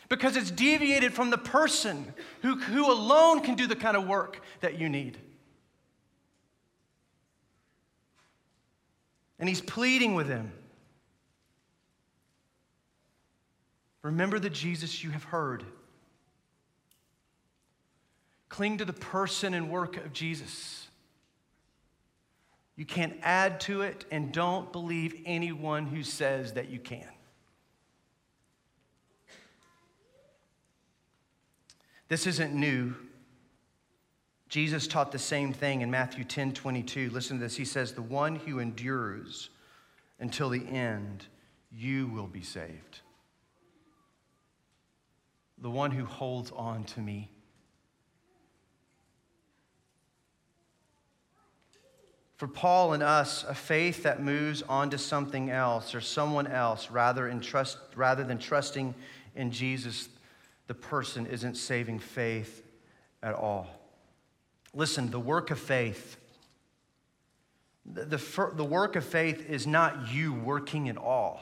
Because 0.09 0.35
it's 0.35 0.49
deviated 0.49 1.13
from 1.13 1.29
the 1.29 1.37
person 1.37 2.13
who, 2.41 2.55
who 2.57 2.91
alone 2.91 3.41
can 3.41 3.55
do 3.55 3.67
the 3.67 3.75
kind 3.75 3.95
of 3.95 4.07
work 4.07 4.41
that 4.61 4.79
you 4.79 4.89
need. 4.89 5.17
And 9.39 9.47
he's 9.47 9.61
pleading 9.61 10.15
with 10.15 10.27
him. 10.27 10.51
Remember 14.01 14.39
the 14.39 14.49
Jesus 14.49 15.03
you 15.03 15.11
have 15.11 15.25
heard. 15.25 15.63
Cling 18.49 18.79
to 18.79 18.85
the 18.85 18.93
person 18.93 19.53
and 19.53 19.69
work 19.69 19.97
of 19.97 20.11
Jesus. 20.11 20.87
You 22.75 22.85
can't 22.85 23.17
add 23.21 23.59
to 23.61 23.81
it, 23.81 24.05
and 24.09 24.31
don't 24.31 24.71
believe 24.71 25.21
anyone 25.25 25.85
who 25.85 26.01
says 26.01 26.53
that 26.53 26.69
you 26.69 26.79
can. 26.79 27.07
This 32.09 32.25
isn't 32.25 32.53
new. 32.53 32.95
Jesus 34.49 34.87
taught 34.87 35.11
the 35.11 35.19
same 35.19 35.53
thing 35.53 35.81
in 35.81 35.91
Matthew 35.91 36.23
10 36.23 36.53
22. 36.53 37.11
Listen 37.11 37.37
to 37.37 37.43
this. 37.43 37.55
He 37.55 37.65
says, 37.65 37.93
The 37.93 38.01
one 38.01 38.35
who 38.35 38.59
endures 38.59 39.49
until 40.19 40.49
the 40.49 40.65
end, 40.67 41.27
you 41.71 42.07
will 42.07 42.27
be 42.27 42.41
saved. 42.41 43.01
The 45.59 45.69
one 45.69 45.91
who 45.91 46.03
holds 46.03 46.51
on 46.51 46.83
to 46.85 46.99
me. 46.99 47.29
For 52.37 52.47
Paul 52.47 52.93
and 52.93 53.03
us, 53.03 53.43
a 53.43 53.53
faith 53.53 54.03
that 54.03 54.23
moves 54.23 54.63
on 54.63 54.89
to 54.91 54.97
something 54.97 55.51
else 55.51 55.93
or 55.93 56.01
someone 56.01 56.47
else 56.47 56.89
rather, 56.89 57.31
trust, 57.41 57.77
rather 57.95 58.23
than 58.23 58.39
trusting 58.39 58.95
in 59.35 59.51
Jesus 59.51 60.07
the 60.69 60.75
person 60.75 61.25
isn't 61.25 61.57
saving 61.57 61.97
faith 61.97 62.63
at 63.23 63.33
all. 63.33 63.67
Listen, 64.71 65.09
the 65.09 65.19
work 65.19 65.49
of 65.49 65.57
faith, 65.57 66.17
the, 67.91 68.05
the, 68.05 68.51
the 68.53 68.63
work 68.63 68.95
of 68.95 69.03
faith 69.03 69.49
is 69.49 69.65
not 69.65 70.13
you 70.13 70.31
working 70.31 70.87
at 70.87 70.95
all. 70.95 71.41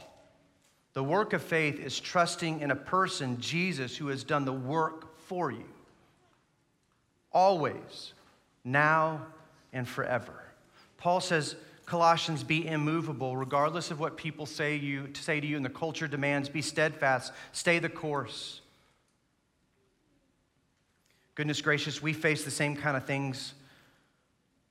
The 0.94 1.04
work 1.04 1.34
of 1.34 1.44
faith 1.44 1.78
is 1.78 2.00
trusting 2.00 2.62
in 2.62 2.72
a 2.72 2.76
person, 2.76 3.38
Jesus, 3.42 3.98
who 3.98 4.08
has 4.08 4.24
done 4.24 4.46
the 4.46 4.54
work 4.54 5.18
for 5.28 5.52
you. 5.52 5.66
Always, 7.34 8.14
now 8.64 9.26
and 9.74 9.86
forever. 9.86 10.42
Paul 10.96 11.20
says, 11.20 11.58
Colossians, 11.86 12.46
be 12.46 12.66
immovable, 12.66 13.36
regardless 13.36 13.92
of 13.92 14.00
what 14.00 14.16
people 14.16 14.46
say, 14.46 14.78
you, 14.78 15.10
say 15.16 15.42
to 15.42 15.46
you 15.46 15.58
and 15.58 15.66
the 15.66 15.70
culture 15.70 16.08
demands. 16.08 16.48
Be 16.48 16.62
steadfast, 16.62 17.34
stay 17.52 17.80
the 17.80 17.90
course. 17.90 18.62
Goodness 21.38 21.62
gracious, 21.62 22.02
we 22.02 22.14
face 22.14 22.44
the 22.44 22.50
same 22.50 22.76
kind 22.76 22.98
of 22.98 23.06
things 23.06 23.54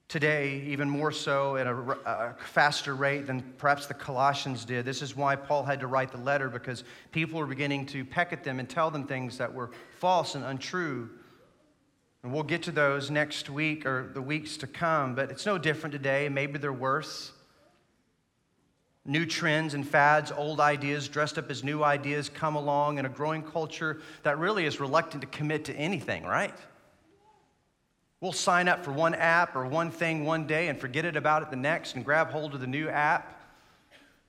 today, 0.08 0.64
even 0.66 0.90
more 0.90 1.12
so 1.12 1.54
at 1.54 1.64
a, 1.68 1.76
a, 2.04 2.34
faster 2.40 2.96
rate 2.96 3.28
than 3.28 3.40
perhaps 3.56 3.86
the 3.86 3.94
Colossians 3.94 4.64
did. 4.64 4.84
This 4.84 5.00
is 5.00 5.14
why 5.14 5.36
Paul 5.36 5.62
had 5.62 5.78
to 5.78 5.86
write 5.86 6.10
the 6.10 6.18
letter 6.18 6.48
because 6.48 6.82
people 7.12 7.38
were 7.38 7.46
beginning 7.46 7.86
to 7.86 8.04
peck 8.04 8.32
at 8.32 8.42
them 8.42 8.58
and 8.58 8.68
tell 8.68 8.90
them 8.90 9.06
things 9.06 9.38
that 9.38 9.54
were 9.54 9.70
false 10.00 10.34
and 10.34 10.44
untrue. 10.44 11.08
And 12.24 12.32
we'll 12.32 12.42
get 12.42 12.64
to 12.64 12.72
those 12.72 13.12
next 13.12 13.48
week 13.48 13.86
or 13.86 14.10
the 14.12 14.20
weeks 14.20 14.56
to 14.56 14.66
come, 14.66 15.14
but 15.14 15.30
it's 15.30 15.46
no 15.46 15.58
different 15.58 15.92
today. 15.92 16.28
Maybe 16.28 16.58
they're 16.58 16.72
worse 16.72 17.30
new 19.06 19.24
trends 19.24 19.74
and 19.74 19.86
fads, 19.86 20.32
old 20.32 20.60
ideas 20.60 21.08
dressed 21.08 21.38
up 21.38 21.50
as 21.50 21.62
new 21.62 21.82
ideas 21.82 22.28
come 22.28 22.56
along 22.56 22.98
in 22.98 23.06
a 23.06 23.08
growing 23.08 23.42
culture 23.42 24.00
that 24.22 24.38
really 24.38 24.66
is 24.66 24.80
reluctant 24.80 25.20
to 25.20 25.26
commit 25.28 25.64
to 25.66 25.74
anything, 25.74 26.24
right? 26.24 26.54
We'll 28.20 28.32
sign 28.32 28.66
up 28.66 28.84
for 28.84 28.92
one 28.92 29.14
app 29.14 29.54
or 29.54 29.66
one 29.66 29.90
thing 29.90 30.24
one 30.24 30.46
day 30.46 30.68
and 30.68 30.78
forget 30.78 31.04
it 31.04 31.16
about 31.16 31.42
it 31.42 31.50
the 31.50 31.56
next 31.56 31.94
and 31.94 32.04
grab 32.04 32.30
hold 32.30 32.54
of 32.54 32.60
the 32.60 32.66
new 32.66 32.88
app. 32.88 33.40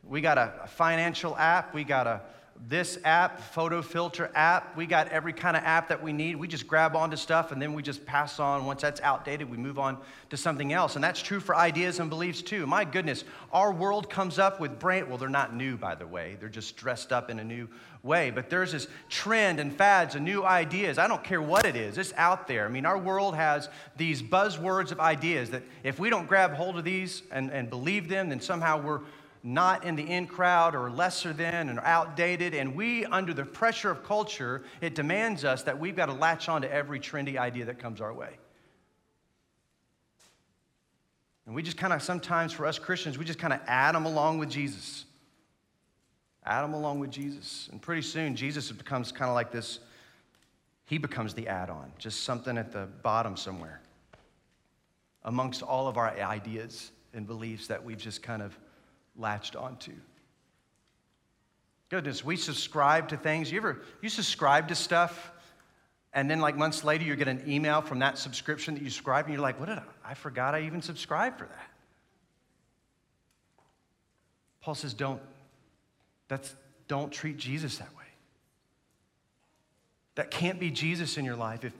We 0.04 0.22
got 0.22 0.38
a 0.38 0.68
financial 0.68 1.36
app, 1.38 1.74
we 1.74 1.84
got 1.84 2.06
a 2.08 2.22
this 2.68 2.98
app, 3.06 3.40
photo 3.40 3.82
filter 3.82 4.32
app. 4.36 4.76
We 4.76 4.86
got 4.86 5.08
every 5.10 5.34
kind 5.34 5.56
of 5.56 5.64
app 5.64 5.88
that 5.90 6.02
we 6.02 6.12
need. 6.12 6.36
We 6.36 6.48
just 6.48 6.68
grab 6.68 6.96
onto 6.96 7.16
stuff 7.16 7.52
and 7.52 7.62
then 7.62 7.74
we 7.74 7.82
just 7.82 8.06
pass 8.06 8.40
on. 8.40 8.66
Once 8.66 8.82
that's 8.82 9.00
outdated, 9.02 9.50
we 9.50 9.58
move 9.58 9.80
on 9.80 9.98
to 10.30 10.38
something 10.38 10.74
else. 10.74 10.96
And 10.96 11.04
that's 11.04 11.22
true 11.22 11.40
for 11.40 11.56
ideas 11.56 12.00
and 12.00 12.10
beliefs 12.10 12.42
too. 12.42 12.66
My 12.68 12.84
goodness, 12.84 13.24
our 13.54 13.72
world 13.72 14.10
comes 14.10 14.40
up 14.40 14.60
with 14.60 14.80
brand, 14.80 15.08
well, 15.08 15.18
they're 15.18 15.30
not 15.30 15.56
new, 15.56 15.78
by 15.78 15.96
the 15.96 16.08
way. 16.08 16.36
They're 16.40 16.50
just 16.50 16.76
dressed 16.76 17.14
up 17.14 17.30
in 17.30 17.40
a 17.40 17.44
new 17.44 17.70
way. 18.04 18.32
But 18.32 18.50
there's 18.50 18.72
this 18.72 18.88
trend 19.10 19.60
and 19.60 19.74
fads 19.74 20.16
and 20.16 20.26
new 20.26 20.44
ideas. 20.44 20.98
I 20.98 21.08
don't 21.08 21.24
care 21.24 21.42
what 21.42 21.66
it 21.66 21.76
is, 21.76 21.98
it's 21.98 22.14
out 22.14 22.48
there. 22.48 22.66
I 22.66 22.70
mean, 22.70 22.86
our 22.86 22.98
world 22.98 23.36
has 23.36 23.70
these 23.96 24.22
buzzwords 24.22 24.92
of 24.92 25.00
ideas 25.00 25.52
that 25.52 25.64
if 25.84 26.00
we 26.00 26.10
don't 26.10 26.28
grab 26.28 26.54
hold 26.54 26.78
of 26.78 26.84
these 26.84 27.24
and, 27.32 27.52
and 27.52 27.70
believe 27.70 28.10
them, 28.10 28.30
then 28.30 28.42
somehow 28.42 28.82
we're 28.82 29.02
not 29.44 29.84
in 29.84 29.96
the 29.96 30.04
in 30.04 30.28
crowd 30.28 30.76
or 30.76 30.90
lesser 30.90 31.34
than 31.34 31.70
and 31.70 31.80
outdated. 31.84 32.54
And 32.54 32.76
we, 32.76 33.06
under 33.06 33.34
the 33.34 33.46
pressure 33.46 33.90
of 33.90 34.04
culture, 34.04 34.64
it 34.82 34.96
demands 34.96 35.44
us 35.46 35.64
that 35.64 35.80
we've 35.80 35.96
got 35.96 36.08
to 36.08 36.14
latch 36.14 36.50
on 36.50 36.62
to 36.64 36.72
every 36.72 37.00
trendy 37.00 37.38
idea 37.38 37.66
that 37.66 37.80
comes 37.80 38.02
our 38.02 38.14
way. 38.14 38.38
And 41.46 41.56
we 41.56 41.64
just 41.64 41.78
kind 41.78 41.94
of, 41.94 42.04
sometimes 42.04 42.52
for 42.52 42.66
us 42.66 42.78
Christians, 42.78 43.18
we 43.18 43.24
just 43.24 43.40
kind 43.40 43.54
of 43.54 43.62
add 43.68 43.96
them 43.96 44.06
along 44.06 44.40
with 44.40 44.50
Jesus. 44.50 45.06
Add 46.46 46.64
them 46.64 46.74
along 46.74 47.00
with 47.00 47.10
Jesus. 47.10 47.70
And 47.72 47.82
pretty 47.82 48.02
soon, 48.02 48.36
Jesus 48.36 48.72
becomes 48.72 49.12
kind 49.12 49.30
of 49.30 49.36
like 49.36 49.52
this, 49.52 49.80
he 50.86 50.98
becomes 50.98 51.34
the 51.34 51.48
add 51.48 51.70
on, 51.70 51.92
just 51.98 52.24
something 52.24 52.58
at 52.58 52.72
the 52.72 52.88
bottom 53.02 53.38
somewhere 53.38 53.82
amongst 55.24 55.62
all 55.62 55.88
of 55.88 55.98
our 55.98 56.10
ideas 56.10 56.92
and 57.14 57.28
beliefs 57.28 57.68
that 57.68 57.84
we've 57.84 57.98
just 57.98 58.24
kind 58.24 58.42
of 58.42 58.58
latched 59.18 59.56
onto. 59.56 59.94
Goodness, 61.90 62.24
we 62.24 62.36
subscribe 62.36 63.10
to 63.10 63.18
things. 63.18 63.52
You 63.52 63.58
ever 63.60 63.82
you 64.02 64.10
subscribe 64.10 64.68
to 64.70 64.76
stuff 64.76 65.32
And 66.18 66.30
then, 66.30 66.40
like 66.40 66.58
months 66.58 66.84
later, 66.84 67.04
you 67.04 67.16
get 67.16 67.28
an 67.28 67.44
email 67.48 67.82
from 67.82 68.00
that 68.00 68.18
subscription 68.18 68.74
that 68.74 68.84
you 68.84 68.90
subscribed, 68.90 69.28
and 69.28 69.36
you're 69.36 69.42
like, 69.42 69.60
what 69.60 69.70
did 69.70 69.78
I? 69.78 69.84
I 70.04 70.14
forgot 70.16 70.56
I 70.56 70.62
even 70.62 70.82
subscribed 70.82 71.38
for 71.38 71.46
that. 71.46 71.70
Paul 74.62 74.74
says, 74.74 74.96
don't, 74.96 75.22
that's, 76.28 76.56
don't 76.88 77.12
treat 77.12 77.38
Jesus 77.38 77.78
that 77.78 77.96
way. 77.96 78.04
That 80.16 80.32
can't 80.32 80.60
be 80.60 80.72
Jesus 80.72 81.18
in 81.18 81.24
your 81.26 81.36
life. 81.36 81.64
If, 81.64 81.74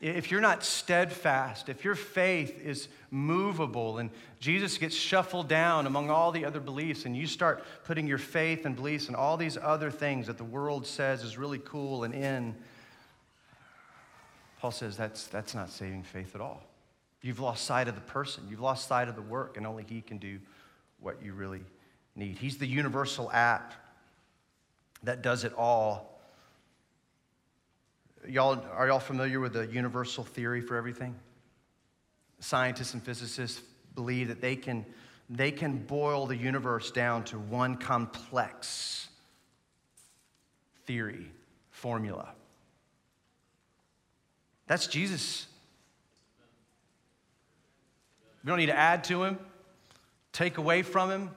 if 0.00 0.30
you're 0.30 0.40
not 0.40 0.64
steadfast, 0.64 1.68
if 1.68 1.84
your 1.84 1.94
faith 1.94 2.60
is 2.62 2.88
movable 3.10 3.98
and 3.98 4.10
Jesus 4.40 4.76
gets 4.76 4.94
shuffled 4.94 5.48
down 5.48 5.86
among 5.86 6.10
all 6.10 6.30
the 6.30 6.44
other 6.44 6.60
beliefs 6.60 7.06
and 7.06 7.16
you 7.16 7.26
start 7.26 7.64
putting 7.84 8.06
your 8.06 8.18
faith 8.18 8.66
and 8.66 8.76
beliefs 8.76 9.06
and 9.06 9.16
all 9.16 9.36
these 9.36 9.56
other 9.56 9.90
things 9.90 10.26
that 10.26 10.36
the 10.36 10.44
world 10.44 10.86
says 10.86 11.22
is 11.22 11.38
really 11.38 11.60
cool 11.60 12.04
and 12.04 12.14
in, 12.14 12.54
Paul 14.60 14.72
says 14.72 14.96
that's, 14.96 15.26
that's 15.26 15.54
not 15.54 15.70
saving 15.70 16.02
faith 16.02 16.34
at 16.34 16.40
all. 16.40 16.62
You've 17.22 17.40
lost 17.40 17.64
sight 17.64 17.88
of 17.88 17.94
the 17.94 18.00
person, 18.02 18.44
you've 18.50 18.60
lost 18.60 18.88
sight 18.88 19.08
of 19.08 19.16
the 19.16 19.22
work, 19.22 19.56
and 19.56 19.66
only 19.66 19.84
He 19.88 20.02
can 20.02 20.18
do 20.18 20.38
what 21.00 21.22
you 21.22 21.32
really 21.32 21.62
need. 22.14 22.36
He's 22.36 22.58
the 22.58 22.66
universal 22.66 23.30
app 23.32 23.72
that 25.02 25.22
does 25.22 25.44
it 25.44 25.54
all 25.56 26.13
Y'all, 28.28 28.64
are 28.72 28.86
y'all 28.86 28.98
familiar 28.98 29.40
with 29.40 29.52
the 29.52 29.66
universal 29.66 30.24
theory 30.24 30.60
for 30.60 30.76
everything? 30.76 31.14
Scientists 32.40 32.94
and 32.94 33.02
physicists 33.02 33.60
believe 33.94 34.28
that 34.28 34.40
they 34.40 34.56
can, 34.56 34.84
they 35.28 35.50
can 35.50 35.78
boil 35.78 36.26
the 36.26 36.36
universe 36.36 36.90
down 36.90 37.24
to 37.24 37.38
one 37.38 37.76
complex 37.76 39.08
theory, 40.86 41.30
formula. 41.70 42.28
That's 44.66 44.86
Jesus. 44.86 45.46
We 48.42 48.48
don't 48.48 48.58
need 48.58 48.66
to 48.66 48.76
add 48.76 49.04
to 49.04 49.24
him, 49.24 49.38
take 50.32 50.58
away 50.58 50.82
from 50.82 51.10
him. 51.10 51.30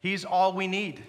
He's 0.00 0.24
all 0.24 0.52
we 0.52 0.66
need 0.66 1.02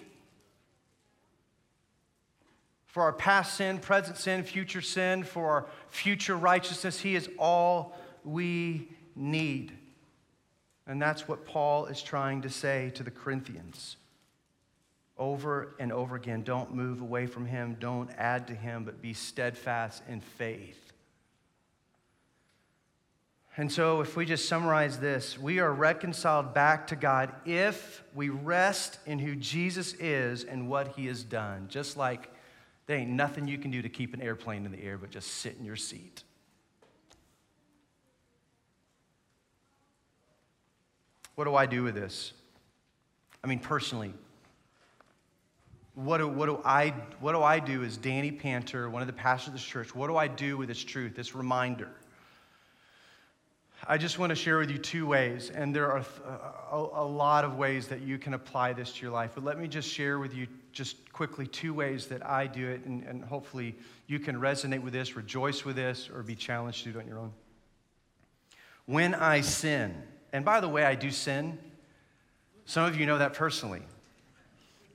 for 2.88 3.02
our 3.02 3.12
past 3.12 3.56
sin, 3.56 3.78
present 3.78 4.16
sin, 4.16 4.42
future 4.42 4.80
sin, 4.80 5.22
for 5.22 5.50
our 5.50 5.66
future 5.88 6.36
righteousness. 6.36 6.98
He 6.98 7.14
is 7.14 7.28
all 7.38 7.96
we 8.24 8.88
need. 9.14 9.72
And 10.86 11.00
that's 11.00 11.28
what 11.28 11.44
Paul 11.44 11.86
is 11.86 12.02
trying 12.02 12.42
to 12.42 12.50
say 12.50 12.90
to 12.94 13.02
the 13.02 13.10
Corinthians 13.10 13.96
over 15.18 15.74
and 15.78 15.92
over 15.92 16.16
again. 16.16 16.42
Don't 16.42 16.74
move 16.74 17.02
away 17.02 17.26
from 17.26 17.44
him, 17.44 17.76
don't 17.78 18.10
add 18.16 18.46
to 18.46 18.54
him, 18.54 18.84
but 18.84 19.02
be 19.02 19.12
steadfast 19.12 20.02
in 20.08 20.20
faith. 20.20 20.92
And 23.56 23.70
so, 23.70 24.00
if 24.00 24.16
we 24.16 24.24
just 24.24 24.48
summarize 24.48 25.00
this, 25.00 25.36
we 25.36 25.58
are 25.58 25.72
reconciled 25.72 26.54
back 26.54 26.86
to 26.86 26.96
God 26.96 27.34
if 27.44 28.04
we 28.14 28.28
rest 28.28 29.00
in 29.04 29.18
who 29.18 29.34
Jesus 29.34 29.94
is 29.94 30.44
and 30.44 30.68
what 30.68 30.94
he 30.94 31.06
has 31.06 31.24
done, 31.24 31.66
just 31.68 31.96
like 31.96 32.30
there 32.88 32.96
ain't 32.96 33.10
nothing 33.10 33.46
you 33.46 33.58
can 33.58 33.70
do 33.70 33.82
to 33.82 33.88
keep 33.88 34.14
an 34.14 34.22
airplane 34.22 34.64
in 34.64 34.72
the 34.72 34.82
air 34.82 34.98
but 34.98 35.10
just 35.10 35.28
sit 35.34 35.56
in 35.58 35.64
your 35.64 35.76
seat. 35.76 36.24
What 41.36 41.44
do 41.44 41.54
I 41.54 41.66
do 41.66 41.84
with 41.84 41.94
this? 41.94 42.32
I 43.44 43.46
mean, 43.46 43.60
personally, 43.60 44.12
what 45.94 46.18
do, 46.18 46.26
what, 46.26 46.46
do 46.46 46.60
I, 46.64 46.94
what 47.20 47.32
do 47.32 47.42
I 47.42 47.60
do 47.60 47.84
as 47.84 47.96
Danny 47.96 48.32
Panter, 48.32 48.88
one 48.88 49.02
of 49.02 49.06
the 49.06 49.12
pastors 49.12 49.48
of 49.48 49.52
this 49.52 49.62
church? 49.62 49.94
What 49.94 50.08
do 50.08 50.16
I 50.16 50.26
do 50.26 50.56
with 50.56 50.68
this 50.68 50.82
truth, 50.82 51.14
this 51.14 51.34
reminder? 51.34 51.90
I 53.86 53.98
just 53.98 54.18
want 54.18 54.30
to 54.30 54.36
share 54.36 54.58
with 54.58 54.70
you 54.70 54.78
two 54.78 55.06
ways, 55.06 55.50
and 55.50 55.76
there 55.76 55.92
are 55.92 56.04
a, 56.72 56.76
a, 56.76 57.04
lot 57.04 57.44
of 57.44 57.56
ways 57.56 57.86
that 57.88 58.00
you 58.00 58.18
can 58.18 58.34
apply 58.34 58.72
this 58.72 58.92
to 58.94 59.02
your 59.02 59.12
life. 59.12 59.32
But 59.34 59.44
let 59.44 59.58
me 59.58 59.68
just 59.68 59.88
share 59.88 60.18
with 60.18 60.34
you, 60.34 60.48
just 60.78 61.12
quickly, 61.12 61.44
two 61.44 61.74
ways 61.74 62.06
that 62.06 62.24
I 62.24 62.46
do 62.46 62.68
it, 62.68 62.84
and, 62.84 63.02
and 63.02 63.24
hopefully 63.24 63.74
you 64.06 64.20
can 64.20 64.36
resonate 64.36 64.80
with 64.80 64.92
this, 64.92 65.16
rejoice 65.16 65.64
with 65.64 65.74
this, 65.74 66.08
or 66.08 66.22
be 66.22 66.36
challenged 66.36 66.84
to 66.84 66.92
do 66.92 67.00
it 67.00 67.02
on 67.02 67.08
your 67.08 67.18
own. 67.18 67.32
When 68.86 69.12
I 69.12 69.40
sin, 69.40 69.92
and 70.32 70.44
by 70.44 70.60
the 70.60 70.68
way, 70.68 70.84
I 70.84 70.94
do 70.94 71.10
sin. 71.10 71.58
Some 72.64 72.84
of 72.84 72.94
you 72.94 73.06
know 73.06 73.18
that 73.18 73.34
personally. 73.34 73.82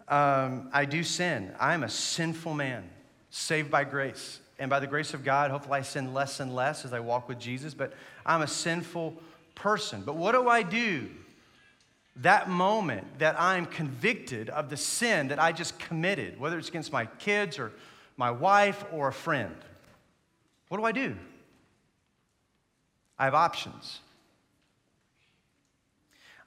Um, 0.08 0.70
I 0.72 0.86
do 0.86 1.04
sin. 1.04 1.52
I'm 1.60 1.84
a 1.84 1.90
sinful 1.90 2.54
man, 2.54 2.90
saved 3.30 3.70
by 3.70 3.84
grace. 3.84 4.40
And 4.60 4.70
by 4.70 4.80
the 4.80 4.88
grace 4.88 5.14
of 5.14 5.26
God, 5.26 5.52
hopefully 5.52 5.80
I 5.80 5.82
sin 5.82 6.14
less 6.14 6.40
and 6.40 6.56
less 6.56 6.86
as 6.86 6.94
I 6.94 7.02
walk 7.02 7.28
with 7.28 7.40
Jesus, 7.40 7.74
but 7.74 7.92
I'm 8.26 8.42
a 8.42 8.48
sinful 8.48 9.18
person. 9.54 10.04
But 10.06 10.16
what 10.16 10.32
do 10.32 10.48
I 10.48 10.64
do? 10.64 11.10
That 12.18 12.50
moment 12.50 13.20
that 13.20 13.40
I'm 13.40 13.66
convicted 13.66 14.50
of 14.50 14.70
the 14.70 14.78
sin 14.78 15.30
that 15.30 15.40
I 15.40 15.52
just 15.52 15.80
committed, 15.80 16.40
whether 16.40 16.60
it's 16.60 16.70
against 16.70 16.92
my 16.92 17.06
kids 17.06 17.58
or 17.58 17.72
my 18.18 18.30
wife 18.30 18.86
or 18.92 19.08
a 19.08 19.14
friend, 19.14 19.56
what 20.68 20.78
do 20.78 20.84
I 20.84 20.92
do? 20.92 21.16
I 23.18 23.26
have 23.26 23.34
options. 23.34 24.00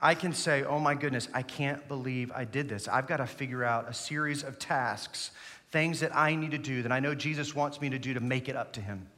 I 0.01 0.15
can 0.15 0.33
say, 0.33 0.63
oh 0.63 0.79
my 0.79 0.95
goodness, 0.95 1.29
I 1.33 1.43
can't 1.43 1.87
believe 1.89 2.31
I 2.33 2.45
did 2.45 2.69
this. 2.69 2.87
I've 2.87 3.07
got 3.07 3.17
to 3.17 3.27
figure 3.27 3.65
out 3.65 3.89
a 3.89 3.95
series 3.95 4.43
of 4.43 4.59
tasks 4.59 5.31
things 5.71 6.01
that 6.01 6.15
I 6.15 6.35
need 6.35 6.53
to 6.53 6.59
do 6.59 6.83
that 6.83 6.93
I 6.93 7.01
know 7.01 7.15
Jesus 7.15 7.55
wants 7.55 7.81
me 7.81 7.91
to 7.91 7.99
do 7.99 8.15
to 8.15 8.21
make 8.21 8.49
it 8.49 8.57
up 8.57 8.73
to 8.75 8.81
Him. 8.81 9.09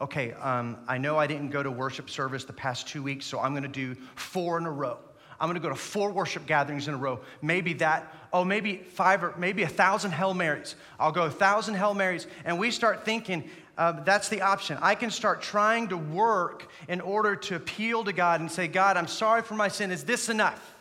Okay, 0.00 0.32
um, 0.32 0.78
I 0.88 0.96
know 0.96 1.18
I 1.18 1.26
didn't 1.26 1.50
go 1.50 1.62
to 1.62 1.70
worship 1.70 2.08
service 2.08 2.44
the 2.44 2.54
past 2.54 2.88
two 2.88 3.02
weeks, 3.02 3.26
so 3.26 3.38
I'm 3.38 3.52
going 3.52 3.64
to 3.64 3.68
do 3.68 3.94
four 4.14 4.56
in 4.56 4.64
a 4.64 4.70
row. 4.70 4.98
I'm 5.38 5.46
going 5.46 5.60
to 5.60 5.62
go 5.62 5.68
to 5.68 5.74
four 5.74 6.10
worship 6.10 6.46
gatherings 6.46 6.88
in 6.88 6.94
a 6.94 6.96
row. 6.98 7.20
Maybe 7.42 7.74
that, 7.74 8.14
oh, 8.32 8.44
maybe 8.44 8.76
five 8.76 9.24
or 9.24 9.34
maybe 9.38 9.62
a 9.62 9.68
thousand 9.68 10.12
Hail 10.12 10.34
Marys. 10.34 10.74
I'll 10.98 11.12
go 11.12 11.24
a 11.24 11.30
thousand 11.30 11.74
Hail 11.74 11.94
Marys. 11.94 12.26
And 12.44 12.58
we 12.58 12.70
start 12.70 13.04
thinking 13.04 13.48
uh, 13.78 13.92
that's 14.04 14.28
the 14.28 14.42
option. 14.42 14.78
I 14.82 14.94
can 14.94 15.10
start 15.10 15.40
trying 15.40 15.88
to 15.88 15.96
work 15.96 16.68
in 16.88 17.00
order 17.00 17.36
to 17.36 17.56
appeal 17.56 18.04
to 18.04 18.12
God 18.12 18.40
and 18.40 18.50
say, 18.50 18.68
God, 18.68 18.98
I'm 18.98 19.06
sorry 19.06 19.40
for 19.40 19.54
my 19.54 19.68
sin. 19.68 19.90
Is 19.90 20.04
this 20.04 20.28
enough? 20.28 20.74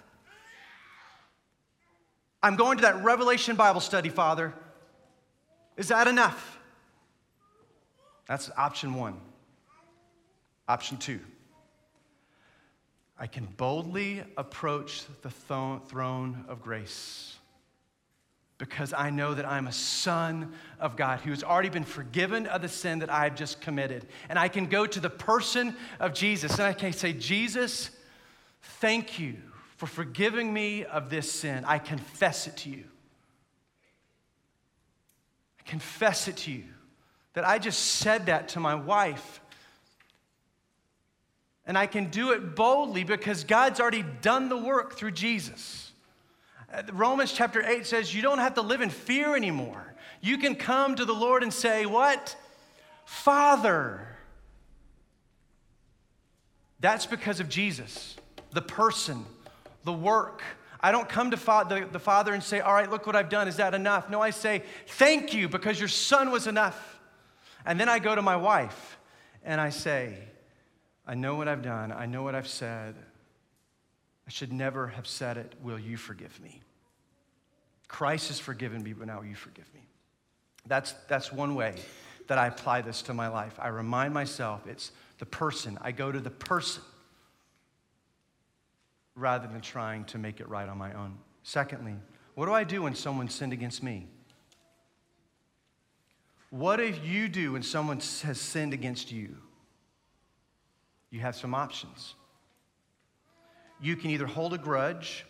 I'm 2.43 2.57
going 2.57 2.77
to 2.77 2.81
that 2.83 3.01
Revelation 3.03 3.55
Bible 3.55 3.81
study, 3.81 4.09
Father. 4.09 4.53
Is 5.77 5.89
that 5.89 6.07
enough? 6.07 6.58
That's 8.29 8.51
option 8.55 8.93
one. 8.93 9.19
Option 10.67 10.97
two. 10.97 11.19
I 13.17 13.25
can 13.25 13.45
boldly 13.57 14.21
approach 14.37 15.03
the 15.23 15.31
throne 15.31 16.45
of 16.47 16.61
grace 16.61 17.35
because 18.59 18.93
I 18.93 19.09
know 19.09 19.33
that 19.33 19.45
I'm 19.45 19.67
a 19.67 19.71
son 19.71 20.53
of 20.79 20.95
God 20.95 21.21
who 21.21 21.31
has 21.31 21.43
already 21.43 21.69
been 21.69 21.83
forgiven 21.83 22.45
of 22.45 22.61
the 22.61 22.69
sin 22.69 22.99
that 22.99 23.11
I've 23.11 23.35
just 23.35 23.61
committed. 23.61 24.05
And 24.29 24.37
I 24.37 24.47
can 24.47 24.67
go 24.67 24.85
to 24.85 24.99
the 24.99 25.09
person 25.09 25.75
of 25.99 26.13
Jesus 26.13 26.53
and 26.53 26.63
I 26.63 26.73
can 26.73 26.93
say, 26.93 27.13
Jesus, 27.13 27.89
thank 28.61 29.17
you 29.17 29.37
for 29.77 29.87
forgiving 29.87 30.53
me 30.53 30.85
of 30.85 31.09
this 31.09 31.31
sin. 31.31 31.65
I 31.65 31.79
confess 31.79 32.45
it 32.45 32.57
to 32.57 32.69
you. 32.69 32.83
I 35.59 35.63
confess 35.67 36.27
it 36.27 36.37
to 36.37 36.51
you 36.51 36.65
that 37.33 37.47
I 37.47 37.59
just 37.59 37.79
said 37.79 38.27
that 38.27 38.49
to 38.49 38.59
my 38.59 38.75
wife. 38.75 39.41
And 41.65 41.77
I 41.77 41.85
can 41.85 42.09
do 42.09 42.31
it 42.31 42.55
boldly 42.55 43.03
because 43.03 43.43
God's 43.43 43.79
already 43.79 44.03
done 44.21 44.49
the 44.49 44.57
work 44.57 44.95
through 44.95 45.11
Jesus. 45.11 45.91
Uh, 46.73 46.83
Romans 46.91 47.31
chapter 47.31 47.63
8 47.63 47.85
says 47.85 48.13
you 48.13 48.21
don't 48.21 48.39
have 48.39 48.55
to 48.55 48.61
live 48.61 48.81
in 48.81 48.89
fear 48.89 49.35
anymore. 49.35 49.93
You 50.21 50.37
can 50.37 50.55
come 50.55 50.95
to 50.95 51.05
the 51.05 51.13
Lord 51.13 51.43
and 51.43 51.53
say, 51.53 51.85
What? 51.85 52.35
Father. 53.05 54.05
That's 56.79 57.05
because 57.05 57.39
of 57.39 57.49
Jesus, 57.49 58.15
the 58.51 58.61
person 58.61 59.25
the 59.83 59.93
work. 59.93 60.43
I 60.81 60.91
don't 60.91 61.09
come 61.09 61.31
to 61.31 61.37
fa- 61.37 61.65
the, 61.67 61.87
the 61.91 61.99
Father 61.99 62.33
and 62.33 62.43
say, 62.43 62.59
All 62.59 62.73
right, 62.73 62.89
look 62.89 63.05
what 63.05 63.15
I've 63.15 63.29
done. 63.29 63.47
Is 63.47 63.57
that 63.57 63.73
enough? 63.73 64.09
No, 64.09 64.21
I 64.21 64.29
say, 64.29 64.63
Thank 64.87 65.33
you 65.33 65.49
because 65.49 65.79
your 65.79 65.87
son 65.87 66.31
was 66.31 66.47
enough. 66.47 66.98
And 67.65 67.79
then 67.79 67.89
I 67.89 67.99
go 67.99 68.15
to 68.15 68.21
my 68.21 68.35
wife 68.35 68.97
and 69.43 69.59
I 69.59 69.69
say, 69.69 70.15
I 71.05 71.15
know 71.15 71.35
what 71.35 71.47
I've 71.47 71.61
done. 71.61 71.91
I 71.91 72.05
know 72.05 72.23
what 72.23 72.35
I've 72.35 72.47
said. 72.47 72.95
I 74.27 74.29
should 74.29 74.53
never 74.53 74.87
have 74.87 75.07
said 75.07 75.37
it. 75.37 75.55
Will 75.61 75.79
you 75.79 75.97
forgive 75.97 76.39
me? 76.39 76.61
Christ 77.87 78.27
has 78.27 78.39
forgiven 78.39 78.83
me, 78.83 78.93
but 78.93 79.07
now 79.07 79.21
you 79.21 79.35
forgive 79.35 79.71
me. 79.73 79.81
That's, 80.67 80.93
that's 81.07 81.33
one 81.33 81.55
way 81.55 81.75
that 82.27 82.37
I 82.37 82.47
apply 82.47 82.81
this 82.81 83.01
to 83.03 83.13
my 83.13 83.27
life. 83.27 83.55
I 83.59 83.69
remind 83.69 84.13
myself 84.13 84.67
it's 84.67 84.91
the 85.17 85.25
person. 85.25 85.77
I 85.81 85.91
go 85.91 86.11
to 86.11 86.19
the 86.19 86.29
person 86.29 86.83
rather 89.15 89.47
than 89.47 89.61
trying 89.61 90.05
to 90.05 90.17
make 90.17 90.39
it 90.39 90.47
right 90.47 90.69
on 90.69 90.77
my 90.77 90.93
own. 90.93 91.17
Secondly, 91.43 91.95
what 92.35 92.45
do 92.45 92.53
I 92.53 92.63
do 92.63 92.83
when 92.83 92.93
someone 92.93 93.29
sinned 93.29 93.51
against 93.51 93.81
me? 93.81 94.07
What 96.49 96.77
do 96.77 96.87
you 96.87 97.27
do 97.29 97.53
when 97.53 97.63
someone 97.63 97.97
has 98.23 98.39
sinned 98.39 98.73
against 98.73 99.11
you? 99.11 99.35
You 101.11 101.19
have 101.19 101.35
some 101.35 101.53
options. 101.53 102.15
You 103.81 103.95
can 103.95 104.09
either 104.09 104.25
hold 104.25 104.53
a 104.53 104.57
grudge, 104.57 105.25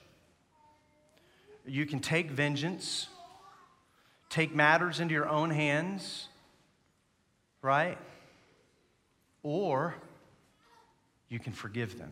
you 1.66 1.86
can 1.86 2.00
take 2.00 2.32
vengeance, 2.32 3.08
take 4.30 4.56
matters 4.56 5.00
into 5.00 5.14
your 5.14 5.30
own 5.30 5.52
hands, 5.52 6.28
right? 7.62 7.98
Or 9.44 9.96
you 11.28 11.40
can 11.40 11.54
forgive 11.54 12.00
them. 12.00 12.12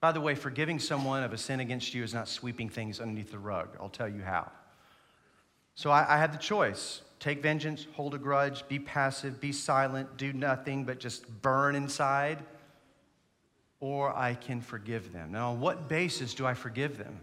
By 0.00 0.12
the 0.12 0.20
way, 0.20 0.34
forgiving 0.34 0.78
someone 0.78 1.24
of 1.24 1.32
a 1.32 1.38
sin 1.38 1.60
against 1.60 1.92
you 1.92 2.04
is 2.04 2.14
not 2.14 2.28
sweeping 2.28 2.68
things 2.68 3.00
underneath 3.00 3.32
the 3.32 3.38
rug. 3.38 3.76
I'll 3.80 3.88
tell 3.88 4.08
you 4.08 4.22
how. 4.22 4.50
So 5.74 5.90
I, 5.90 6.14
I 6.14 6.18
had 6.18 6.32
the 6.32 6.38
choice 6.38 7.02
take 7.20 7.42
vengeance, 7.42 7.86
hold 7.94 8.14
a 8.14 8.18
grudge, 8.18 8.66
be 8.68 8.78
passive, 8.78 9.40
be 9.40 9.52
silent, 9.52 10.16
do 10.16 10.32
nothing 10.32 10.84
but 10.84 10.98
just 11.00 11.26
burn 11.42 11.74
inside, 11.74 12.38
or 13.80 14.16
I 14.16 14.34
can 14.34 14.60
forgive 14.60 15.12
them. 15.12 15.32
Now, 15.32 15.52
on 15.52 15.60
what 15.60 15.88
basis 15.88 16.34
do 16.34 16.46
I 16.46 16.54
forgive 16.54 16.98
them? 16.98 17.20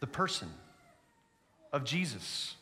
The 0.00 0.06
person 0.06 0.48
of 1.72 1.84
Jesus. 1.84 2.56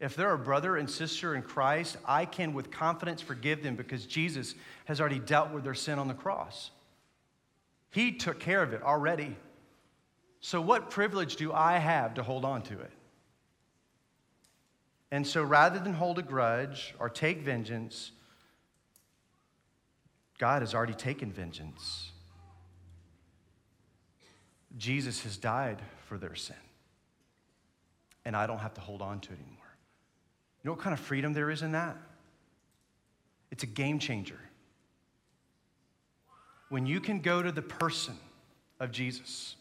If 0.00 0.16
they're 0.16 0.32
a 0.32 0.38
brother 0.38 0.76
and 0.76 0.88
sister 0.88 1.34
in 1.34 1.42
Christ, 1.42 1.96
I 2.04 2.24
can 2.24 2.52
with 2.52 2.70
confidence 2.70 3.20
forgive 3.20 3.62
them 3.62 3.76
because 3.76 4.06
Jesus 4.06 4.54
has 4.86 5.00
already 5.00 5.18
dealt 5.18 5.50
with 5.50 5.64
their 5.64 5.74
sin 5.74 5.98
on 5.98 6.08
the 6.08 6.14
cross. 6.14 6.70
He 7.90 8.12
took 8.12 8.40
care 8.40 8.62
of 8.62 8.72
it 8.72 8.82
already. 8.82 9.36
So, 10.40 10.60
what 10.60 10.90
privilege 10.90 11.36
do 11.36 11.52
I 11.52 11.78
have 11.78 12.14
to 12.14 12.22
hold 12.22 12.44
on 12.44 12.62
to 12.62 12.80
it? 12.80 12.90
And 15.14 15.24
so, 15.24 15.44
rather 15.44 15.78
than 15.78 15.94
hold 15.94 16.18
a 16.18 16.22
grudge 16.22 16.92
or 16.98 17.08
take 17.08 17.42
vengeance, 17.42 18.10
God 20.38 20.60
has 20.60 20.74
already 20.74 20.94
taken 20.94 21.30
vengeance. 21.30 22.10
Jesus 24.76 25.22
has 25.22 25.36
died 25.36 25.80
for 26.08 26.18
their 26.18 26.34
sin. 26.34 26.56
And 28.24 28.34
I 28.34 28.48
don't 28.48 28.58
have 28.58 28.74
to 28.74 28.80
hold 28.80 29.02
on 29.02 29.20
to 29.20 29.30
it 29.30 29.38
anymore. 29.38 29.76
You 30.64 30.68
know 30.68 30.72
what 30.72 30.80
kind 30.80 30.92
of 30.94 30.98
freedom 30.98 31.32
there 31.32 31.48
is 31.48 31.62
in 31.62 31.70
that? 31.70 31.96
It's 33.52 33.62
a 33.62 33.68
game 33.68 34.00
changer. 34.00 34.40
When 36.70 36.86
you 36.86 36.98
can 36.98 37.20
go 37.20 37.40
to 37.40 37.52
the 37.52 37.62
person 37.62 38.18
of 38.80 38.90
Jesus, 38.90 39.54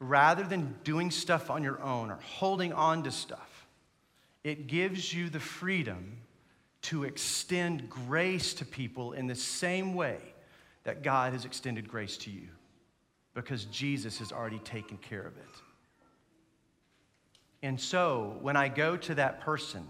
rather 0.00 0.42
than 0.42 0.74
doing 0.82 1.12
stuff 1.12 1.50
on 1.50 1.62
your 1.62 1.80
own 1.80 2.10
or 2.10 2.18
holding 2.20 2.72
on 2.72 3.04
to 3.04 3.12
stuff, 3.12 3.51
it 4.44 4.66
gives 4.66 5.12
you 5.12 5.28
the 5.28 5.40
freedom 5.40 6.18
to 6.82 7.04
extend 7.04 7.88
grace 7.88 8.54
to 8.54 8.64
people 8.64 9.12
in 9.12 9.26
the 9.26 9.34
same 9.34 9.94
way 9.94 10.18
that 10.84 11.02
God 11.02 11.32
has 11.32 11.44
extended 11.44 11.88
grace 11.88 12.16
to 12.18 12.30
you 12.30 12.48
because 13.34 13.66
Jesus 13.66 14.18
has 14.18 14.32
already 14.32 14.58
taken 14.60 14.96
care 14.98 15.22
of 15.22 15.36
it. 15.36 15.62
And 17.62 17.80
so 17.80 18.36
when 18.40 18.56
I 18.56 18.68
go 18.68 18.96
to 18.96 19.14
that 19.14 19.40
person, 19.40 19.86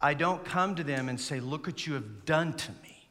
I 0.00 0.14
don't 0.14 0.44
come 0.44 0.76
to 0.76 0.84
them 0.84 1.08
and 1.08 1.20
say, 1.20 1.40
Look 1.40 1.66
what 1.66 1.86
you 1.86 1.94
have 1.94 2.24
done 2.24 2.52
to 2.52 2.70
me. 2.82 3.08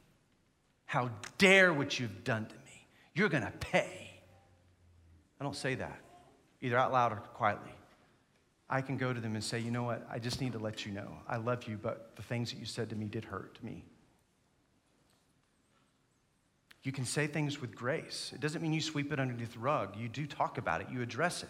How 0.85 1.09
dare 1.37 1.73
what 1.73 1.99
you've 1.99 2.23
done 2.23 2.45
to 2.45 2.55
me. 2.55 2.87
You're 3.13 3.29
going 3.29 3.43
to 3.43 3.51
pay. 3.51 4.11
I 5.39 5.43
don't 5.43 5.55
say 5.55 5.75
that, 5.75 5.99
either 6.61 6.77
out 6.77 6.93
loud 6.93 7.11
or 7.11 7.17
quietly. 7.17 7.71
I 8.69 8.81
can 8.81 8.97
go 8.97 9.13
to 9.13 9.19
them 9.19 9.35
and 9.35 9.43
say, 9.43 9.59
You 9.59 9.71
know 9.71 9.83
what? 9.83 10.05
I 10.11 10.19
just 10.19 10.41
need 10.41 10.53
to 10.53 10.59
let 10.59 10.85
you 10.85 10.91
know. 10.91 11.17
I 11.27 11.37
love 11.37 11.67
you, 11.67 11.77
but 11.81 12.15
the 12.15 12.23
things 12.23 12.51
that 12.51 12.59
you 12.59 12.65
said 12.65 12.89
to 12.89 12.95
me 12.95 13.05
did 13.05 13.25
hurt 13.25 13.59
me. 13.63 13.83
You 16.83 16.91
can 16.91 17.05
say 17.05 17.25
things 17.25 17.59
with 17.59 17.75
grace. 17.75 18.31
It 18.33 18.41
doesn't 18.41 18.61
mean 18.61 18.71
you 18.71 18.81
sweep 18.81 19.11
it 19.11 19.19
underneath 19.19 19.53
the 19.53 19.59
rug. 19.59 19.95
You 19.97 20.07
do 20.07 20.27
talk 20.27 20.57
about 20.57 20.81
it, 20.81 20.87
you 20.91 21.01
address 21.01 21.43
it. 21.43 21.49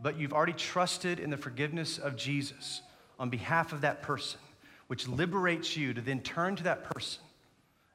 But 0.00 0.18
you've 0.18 0.32
already 0.32 0.52
trusted 0.52 1.20
in 1.20 1.30
the 1.30 1.36
forgiveness 1.36 1.98
of 1.98 2.16
Jesus 2.16 2.82
on 3.18 3.28
behalf 3.28 3.72
of 3.72 3.82
that 3.82 4.02
person, 4.02 4.40
which 4.88 5.06
liberates 5.06 5.76
you 5.76 5.94
to 5.94 6.00
then 6.00 6.20
turn 6.20 6.56
to 6.56 6.64
that 6.64 6.84
person 6.84 7.22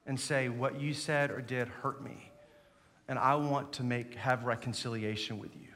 and 0.05 0.17
say, 0.17 0.47
What 0.47 0.79
you 0.79 0.93
said 0.93 1.31
or 1.31 1.41
did 1.41 1.67
hurt 1.67 2.01
me, 2.01 2.31
and 3.09 3.19
I 3.19 3.35
want 3.35 3.73
to 3.73 3.83
make, 3.83 4.15
have 4.15 4.45
reconciliation 4.45 5.39
with 5.39 5.53
you. 5.55 5.66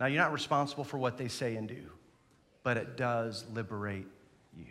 Now, 0.00 0.06
you're 0.06 0.22
not 0.22 0.32
responsible 0.32 0.82
for 0.82 0.96
what 0.96 1.18
they 1.18 1.28
say 1.28 1.56
and 1.56 1.68
do, 1.68 1.84
but 2.62 2.78
it 2.78 2.96
does 2.96 3.44
liberate 3.52 4.06
you. 4.56 4.64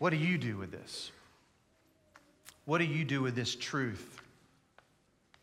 What 0.00 0.10
do 0.10 0.16
you 0.16 0.36
do 0.36 0.56
with 0.56 0.72
this? 0.72 1.12
What 2.64 2.78
do 2.78 2.84
you 2.84 3.04
do 3.04 3.22
with 3.22 3.36
this 3.36 3.54
truth 3.54 4.20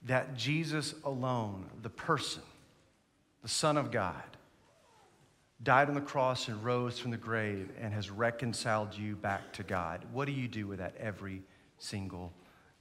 that 0.04 0.36
Jesus 0.36 0.94
alone, 1.06 1.66
the 1.82 1.90
person, 1.90 2.44
the 3.42 3.48
Son 3.48 3.78
of 3.78 3.90
God, 3.90 4.22
died 5.64 5.88
on 5.88 5.96
the 5.96 6.02
cross 6.02 6.50
and 6.50 6.64
rose 6.64 7.00
from 7.00 7.12
the 7.12 7.18
grave 7.18 7.72
and 7.82 7.94
has 7.94 8.12
reconciled 8.12 8.94
you 8.96 9.16
back 9.16 9.54
to 9.54 9.64
God? 9.64 10.04
What 10.12 10.26
do 10.26 10.34
you 10.34 10.50
do 10.50 10.68
with 10.68 10.80
that 10.80 10.96
every 11.00 11.42
single 11.80 12.34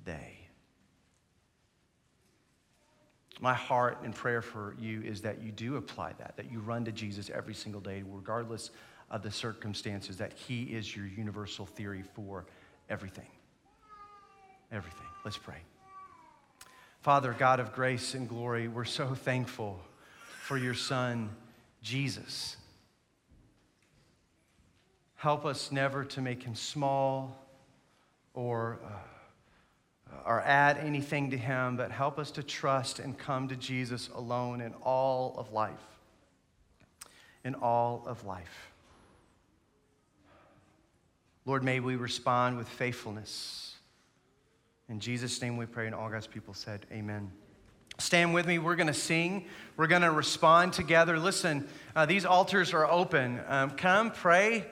day? 0.05 0.44
My 3.41 3.55
heart 3.55 3.99
and 4.05 4.15
prayer 4.15 4.43
for 4.43 4.77
you 4.79 5.03
is 5.03 5.21
that 5.23 5.43
you 5.43 5.51
do 5.51 5.77
apply 5.77 6.13
that, 6.19 6.37
that 6.37 6.51
you 6.51 6.61
run 6.61 6.85
to 6.85 6.93
Jesus 6.93 7.31
every 7.35 7.55
single 7.55 7.81
day, 7.81 8.03
regardless 8.07 8.71
of 9.11 9.23
the 9.23 9.31
circumstances, 9.31 10.17
that 10.19 10.33
He 10.33 10.65
is 10.65 10.95
your 10.95 11.07
universal 11.07 11.67
theory 11.67 12.05
for 12.15 12.47
everything. 12.89 13.27
Everything. 14.73 15.07
Let's 15.25 15.37
pray. 15.37 15.59
Father, 17.01 17.35
God 17.39 17.61
of 17.61 17.75
grace 17.75 18.15
and 18.15 18.29
glory, 18.29 18.69
we're 18.69 18.85
so 18.85 19.15
thankful 19.15 19.81
for 20.41 20.57
your 20.57 20.75
Son, 20.75 21.29
Jesus. 21.83 22.57
Help 25.17 25.45
us 25.45 25.71
never 25.73 26.05
to 26.05 26.21
make 26.21 26.43
him 26.43 26.55
small 26.55 27.37
or. 28.33 28.79
Uh, 28.85 28.91
or 30.25 30.41
add 30.43 30.79
anything 30.79 31.31
to 31.31 31.37
him, 31.37 31.77
but 31.77 31.91
help 31.91 32.19
us 32.19 32.31
to 32.33 32.43
trust 32.43 32.99
and 32.99 33.19
come 33.19 33.49
to 33.49 33.57
Jesus 33.57 34.09
alone 34.15 34.61
in 34.61 34.73
all 34.83 35.35
of 35.37 35.53
life. 35.53 35.73
In 37.45 37.55
all 37.55 38.05
of 38.07 38.25
life. 38.25 38.73
Lord, 41.47 41.63
may 41.63 41.81
we 41.81 41.97
respond 41.97 42.57
with 42.57 42.69
faithfulness. 42.69 43.75
In 44.89 44.99
Jesus' 45.01 45.41
name 45.43 45.57
we 45.57 45.67
pray, 45.67 45.87
and 45.87 45.95
all 45.95 46.09
God's 46.09 46.27
people 46.27 46.55
said, 46.55 46.87
Amen. 46.91 47.31
Stand 47.99 48.35
with 48.35 48.47
me. 48.47 48.59
We're 48.59 48.77
going 48.77 48.89
to 48.89 48.95
sing. 48.95 49.47
We're 49.77 49.87
going 49.87 50.03
to 50.03 50.11
respond 50.11 50.73
together. 50.73 51.19
Listen, 51.19 51.69
uh, 51.95 52.07
these 52.07 52.25
altars 52.25 52.75
are 52.75 52.91
open. 52.91 53.41
Um, 53.47 53.71
come, 53.71 54.11
pray. 54.11 54.65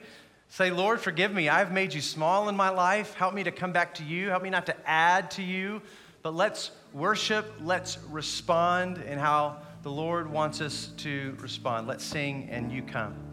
Say, 0.53 0.69
Lord, 0.69 1.01
forgive 1.01 1.33
me. 1.33 1.49
I've 1.49 1.71
made 1.71 1.95
you 1.95 2.01
small 2.01 2.47
in 2.47 2.55
my 2.55 2.69
life. 2.69 3.15
Help 3.15 3.33
me 3.33 3.43
to 3.43 3.49
come 3.51 3.71
back 3.71 3.95
to 3.95 4.03
you. 4.03 4.29
Help 4.29 4.43
me 4.43 4.51
not 4.51 4.67
to 4.67 4.75
add 4.87 5.31
to 5.31 5.41
you. 5.41 5.81
But 6.21 6.35
let's 6.35 6.69
worship. 6.93 7.51
Let's 7.59 7.97
respond 8.11 8.99
in 8.99 9.17
how 9.17 9.63
the 9.81 9.89
Lord 9.89 10.31
wants 10.31 10.61
us 10.61 10.91
to 10.97 11.35
respond. 11.39 11.87
Let's 11.87 12.03
sing 12.03 12.49
and 12.51 12.71
you 12.71 12.83
come. 12.83 13.32